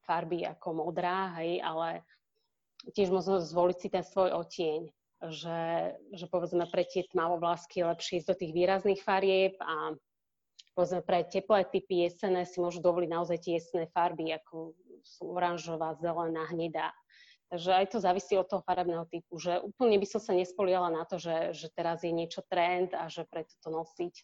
farby 0.02 0.50
ako 0.50 0.82
modrá, 0.82 1.38
hej, 1.38 1.62
ale 1.62 2.02
tiež 2.90 3.14
môžeme 3.14 3.38
zvoliť 3.38 3.78
si 3.78 3.88
ten 3.94 4.02
svoj 4.02 4.34
otieň, 4.34 4.90
že, 5.30 5.62
že 6.18 6.26
povedzme 6.26 6.66
pre 6.66 6.82
tie 6.82 7.06
tmavovlásky 7.06 7.82
je 7.82 7.90
lepšie 7.94 8.18
ísť 8.22 8.30
do 8.34 8.40
tých 8.42 8.52
výrazných 8.58 9.06
farieb 9.06 9.54
a 9.62 9.94
povedzme 10.74 11.06
pre 11.06 11.22
teplé 11.30 11.70
typy 11.70 12.10
jesené 12.10 12.50
si 12.50 12.58
môžu 12.58 12.82
dovoliť 12.82 13.10
naozaj 13.12 13.38
tie 13.38 13.62
jesené 13.62 13.86
farby, 13.94 14.34
ako 14.34 14.74
sú 15.06 15.30
oranžová, 15.30 15.94
zelená, 16.02 16.50
hnedá. 16.50 16.90
Takže 17.52 17.70
aj 17.84 17.86
to 17.92 17.98
závisí 18.00 18.34
od 18.40 18.48
toho 18.48 18.64
farebného 18.64 19.04
typu, 19.12 19.36
že 19.36 19.60
úplne 19.60 20.00
by 20.00 20.08
som 20.08 20.24
sa 20.24 20.32
nespoliala 20.32 20.88
na 20.88 21.04
to, 21.04 21.20
že, 21.20 21.52
že 21.52 21.68
teraz 21.76 22.00
je 22.02 22.16
niečo 22.16 22.42
trend 22.48 22.96
a 22.96 23.12
že 23.12 23.28
preto 23.28 23.52
to 23.60 23.68
nosiť. 23.68 24.16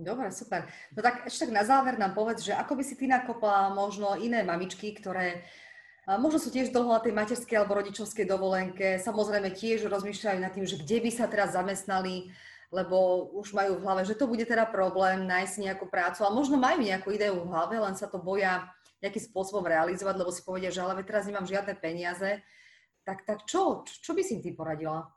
Dobre, 0.00 0.32
super. 0.32 0.64
No 0.96 1.04
tak 1.04 1.28
ešte 1.28 1.44
tak 1.44 1.52
na 1.52 1.60
záver 1.66 2.00
nám 2.00 2.16
povedz, 2.16 2.48
že 2.48 2.56
ako 2.56 2.72
by 2.72 2.82
si 2.86 2.96
ty 2.96 3.04
nakopla 3.04 3.68
možno 3.76 4.16
iné 4.16 4.40
mamičky, 4.40 4.96
ktoré 4.96 5.44
možno 6.18 6.42
sú 6.42 6.50
tiež 6.50 6.74
dlho 6.74 6.90
na 6.90 6.98
tej 6.98 7.14
materskej 7.14 7.60
alebo 7.60 7.78
rodičovskej 7.78 8.26
dovolenke, 8.26 8.98
samozrejme 8.98 9.54
tiež 9.54 9.86
rozmýšľajú 9.86 10.38
nad 10.40 10.50
tým, 10.50 10.66
že 10.66 10.80
kde 10.80 10.98
by 11.04 11.10
sa 11.12 11.30
teraz 11.30 11.54
zamestnali, 11.54 12.32
lebo 12.72 13.28
už 13.36 13.54
majú 13.54 13.78
v 13.78 13.84
hlave, 13.84 14.02
že 14.06 14.18
to 14.18 14.30
bude 14.30 14.42
teda 14.46 14.66
problém 14.66 15.26
nájsť 15.26 15.54
nejakú 15.60 15.86
prácu 15.90 16.22
a 16.26 16.34
možno 16.34 16.58
majú 16.58 16.82
nejakú 16.82 17.14
ideu 17.14 17.34
v 17.34 17.50
hlave, 17.50 17.76
len 17.78 17.94
sa 17.94 18.10
to 18.10 18.18
boja 18.18 18.66
nejakým 19.02 19.22
spôsobom 19.28 19.62
realizovať, 19.66 20.14
lebo 20.16 20.30
si 20.30 20.42
povedia, 20.42 20.70
že 20.70 20.80
ale 20.80 21.02
teraz 21.02 21.26
nemám 21.26 21.48
žiadne 21.48 21.74
peniaze, 21.76 22.40
tak, 23.04 23.26
tak 23.26 23.48
čo? 23.48 23.82
Čo 23.84 24.12
by 24.14 24.22
si 24.22 24.38
im 24.38 24.42
ty 24.44 24.54
poradila? 24.54 25.08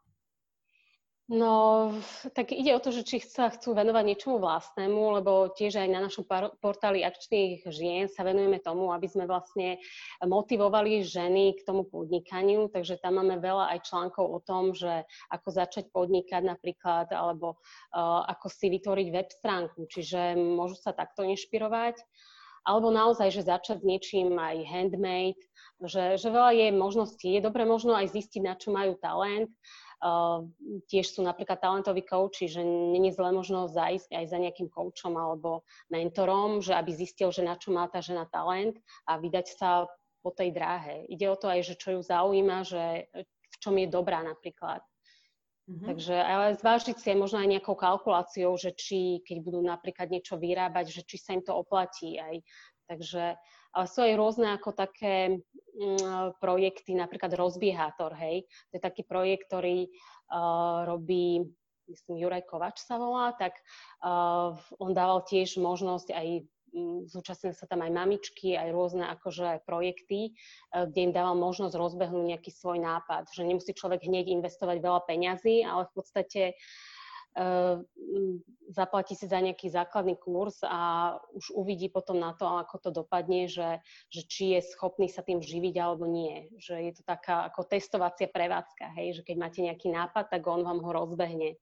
No, 1.31 1.87
tak 2.35 2.51
ide 2.51 2.75
o 2.75 2.83
to, 2.83 2.91
že 2.91 3.07
či 3.07 3.23
sa 3.23 3.47
chcú 3.47 3.71
venovať 3.71 4.03
niečomu 4.11 4.43
vlastnému, 4.43 5.23
lebo 5.23 5.55
tiež 5.55 5.79
aj 5.79 5.87
na 5.87 6.03
našom 6.03 6.27
portáli 6.59 6.99
akčných 6.99 7.63
žien 7.71 8.11
sa 8.11 8.27
venujeme 8.27 8.59
tomu, 8.59 8.91
aby 8.91 9.07
sme 9.07 9.23
vlastne 9.23 9.79
motivovali 10.19 10.99
ženy 10.99 11.55
k 11.55 11.63
tomu 11.63 11.87
podnikaniu, 11.87 12.67
takže 12.67 12.99
tam 12.99 13.23
máme 13.23 13.39
veľa 13.39 13.71
aj 13.71 13.87
článkov 13.87 14.35
o 14.35 14.39
tom, 14.43 14.75
že 14.75 15.07
ako 15.31 15.47
začať 15.47 15.95
podnikať 15.95 16.43
napríklad, 16.43 17.07
alebo 17.15 17.55
uh, 17.55 18.27
ako 18.27 18.51
si 18.51 18.67
vytvoriť 18.75 19.07
web 19.15 19.29
stránku, 19.31 19.87
čiže 19.87 20.35
môžu 20.35 20.75
sa 20.75 20.91
takto 20.91 21.23
inšpirovať 21.23 22.03
alebo 22.63 22.95
naozaj, 22.95 23.27
že 23.31 23.43
začať 23.43 23.83
s 23.83 23.87
niečím 23.87 24.39
aj 24.39 24.63
handmade, 24.63 25.43
že, 25.83 26.15
že 26.15 26.27
veľa 26.31 26.51
je 26.55 26.67
možností. 26.71 27.35
Je 27.35 27.43
dobre 27.43 27.67
možno 27.67 27.91
aj 27.91 28.15
zistiť, 28.15 28.39
na 28.39 28.55
čo 28.55 28.71
majú 28.71 28.95
talent. 29.03 29.51
Uh, 30.03 30.43
tiež 30.91 31.15
sú 31.15 31.23
napríklad 31.23 31.63
talentoví 31.63 32.03
kouči, 32.03 32.51
že 32.51 32.59
není 32.59 33.15
zle 33.15 33.31
možno 33.31 33.71
zajsť 33.71 34.11
aj 34.11 34.25
za 34.27 34.35
nejakým 34.35 34.67
koučom 34.67 35.15
alebo 35.15 35.63
mentorom, 35.87 36.59
že 36.59 36.75
aby 36.75 36.91
zistil, 36.91 37.31
že 37.31 37.39
na 37.39 37.55
čo 37.55 37.71
má 37.71 37.87
tá 37.87 38.03
žena 38.03 38.27
talent 38.27 38.75
a 39.07 39.15
vydať 39.15 39.55
sa 39.55 39.87
po 40.19 40.35
tej 40.35 40.51
dráhe. 40.51 41.07
Ide 41.07 41.31
o 41.31 41.39
to 41.39 41.47
aj, 41.47 41.71
že 41.71 41.79
čo 41.79 41.95
ju 41.95 42.01
zaujíma, 42.03 42.67
že 42.67 43.07
v 43.23 43.55
čom 43.63 43.79
je 43.79 43.87
dobrá 43.87 44.19
napríklad. 44.27 44.83
Mm-hmm. 45.71 45.87
Takže 45.87 46.15
ale 46.19 46.59
zvážiť 46.59 46.99
si 46.99 47.07
aj 47.07 47.17
možno 47.23 47.39
aj 47.39 47.47
nejakou 47.55 47.79
kalkuláciou, 47.79 48.51
že 48.59 48.75
či, 48.75 49.23
keď 49.23 49.37
budú 49.39 49.63
napríklad 49.63 50.11
niečo 50.11 50.35
vyrábať, 50.35 50.91
že 50.91 51.01
či 51.07 51.15
sa 51.15 51.31
im 51.31 51.43
to 51.47 51.55
oplatí 51.55 52.19
aj. 52.19 52.43
Takže 52.91 53.39
sú 53.89 53.99
aj 54.05 54.13
rôzne 54.13 54.53
ako 54.53 54.77
také 54.77 55.41
mm, 55.73 56.37
projekty, 56.37 56.93
napríklad 56.93 57.33
rozbiehátor, 57.33 58.13
hej. 58.17 58.45
To 58.69 58.77
je 58.77 58.81
taký 58.81 59.01
projekt, 59.01 59.49
ktorý 59.49 59.89
uh, 59.89 60.85
robí 60.85 61.41
myslím, 61.83 62.23
Juraj 62.23 62.47
Kovač 62.47 62.79
sa 62.79 62.95
volá, 62.95 63.35
tak 63.35 63.59
uh, 64.05 64.55
on 64.79 64.95
dával 64.95 65.27
tiež 65.27 65.59
možnosť 65.59 66.15
aj 66.15 66.27
zúčastnili 67.05 67.53
sa 67.53 67.69
tam 67.69 67.85
aj 67.85 67.91
mamičky, 67.93 68.57
aj 68.57 68.73
rôzne 68.73 69.05
akože 69.05 69.61
projekty, 69.69 70.29
e, 70.29 70.85
kde 70.89 70.99
im 71.09 71.13
dával 71.13 71.37
možnosť 71.37 71.77
rozbehnúť 71.77 72.25
nejaký 72.33 72.49
svoj 72.49 72.81
nápad, 72.81 73.29
že 73.29 73.45
nemusí 73.45 73.71
človek 73.77 74.01
hneď 74.03 74.33
investovať 74.33 74.81
veľa 74.81 75.01
peňazí, 75.05 75.61
ale 75.61 75.85
v 75.89 75.93
podstate 75.93 76.41
zaplatí 78.69 79.17
si 79.17 79.25
za 79.25 79.41
nejaký 79.41 79.69
základný 79.69 80.17
kurz 80.21 80.61
a 80.65 81.13
už 81.33 81.53
uvidí 81.57 81.89
potom 81.89 82.21
na 82.21 82.33
to, 82.37 82.45
ako 82.45 82.75
to 82.77 82.89
dopadne, 82.93 83.49
že, 83.49 83.81
že 84.09 84.21
či 84.25 84.43
je 84.57 84.59
schopný 84.73 85.09
sa 85.09 85.25
tým 85.25 85.41
živiť 85.41 85.75
alebo 85.81 86.05
nie. 86.05 86.49
Že 86.61 86.75
je 86.89 86.93
to 86.93 87.03
taká 87.05 87.49
ako 87.49 87.65
testovacia 87.65 88.29
prevádzka, 88.29 88.93
hej, 88.97 89.21
že 89.21 89.25
keď 89.25 89.35
máte 89.37 89.59
nejaký 89.65 89.89
nápad, 89.89 90.29
tak 90.29 90.41
on 90.45 90.61
vám 90.61 90.79
ho 90.81 90.91
rozbehne. 90.93 91.57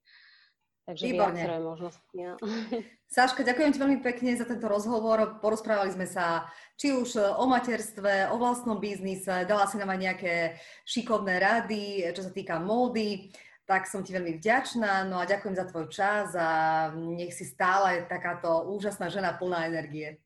Takže 0.82 1.14
Výborne. 1.14 1.38
viacero 1.38 1.62
možnosti. 1.62 2.10
No. 2.18 2.34
Sáška, 3.14 3.46
ďakujem 3.46 3.70
ti 3.70 3.78
veľmi 3.78 4.00
pekne 4.02 4.34
za 4.34 4.42
tento 4.42 4.66
rozhovor. 4.66 5.38
Porozprávali 5.38 5.94
sme 5.94 6.10
sa 6.10 6.50
či 6.74 6.90
už 6.90 7.38
o 7.38 7.44
materstve, 7.46 8.34
o 8.34 8.36
vlastnom 8.40 8.82
biznise, 8.82 9.46
dala 9.46 9.70
si 9.70 9.78
nám 9.78 9.94
aj 9.94 10.00
nejaké 10.00 10.34
šikovné 10.82 11.38
rady, 11.38 12.10
čo 12.10 12.26
sa 12.26 12.34
týka 12.34 12.58
módy. 12.58 13.30
Tak 13.62 13.86
som 13.86 14.02
ti 14.02 14.10
veľmi 14.10 14.42
vďačná, 14.42 15.06
no 15.06 15.22
a 15.22 15.28
ďakujem 15.28 15.54
za 15.54 15.64
tvoj 15.70 15.86
čas 15.86 16.34
a 16.34 16.90
nech 16.94 17.30
si 17.30 17.46
stále 17.46 18.02
takáto 18.10 18.66
úžasná 18.66 19.06
žena 19.06 19.38
plná 19.38 19.70
energie. 19.70 20.18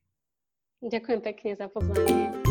Ďakujem 0.81 1.21
pekne 1.21 1.51
za 1.57 1.69
pozvanie. 1.69 2.46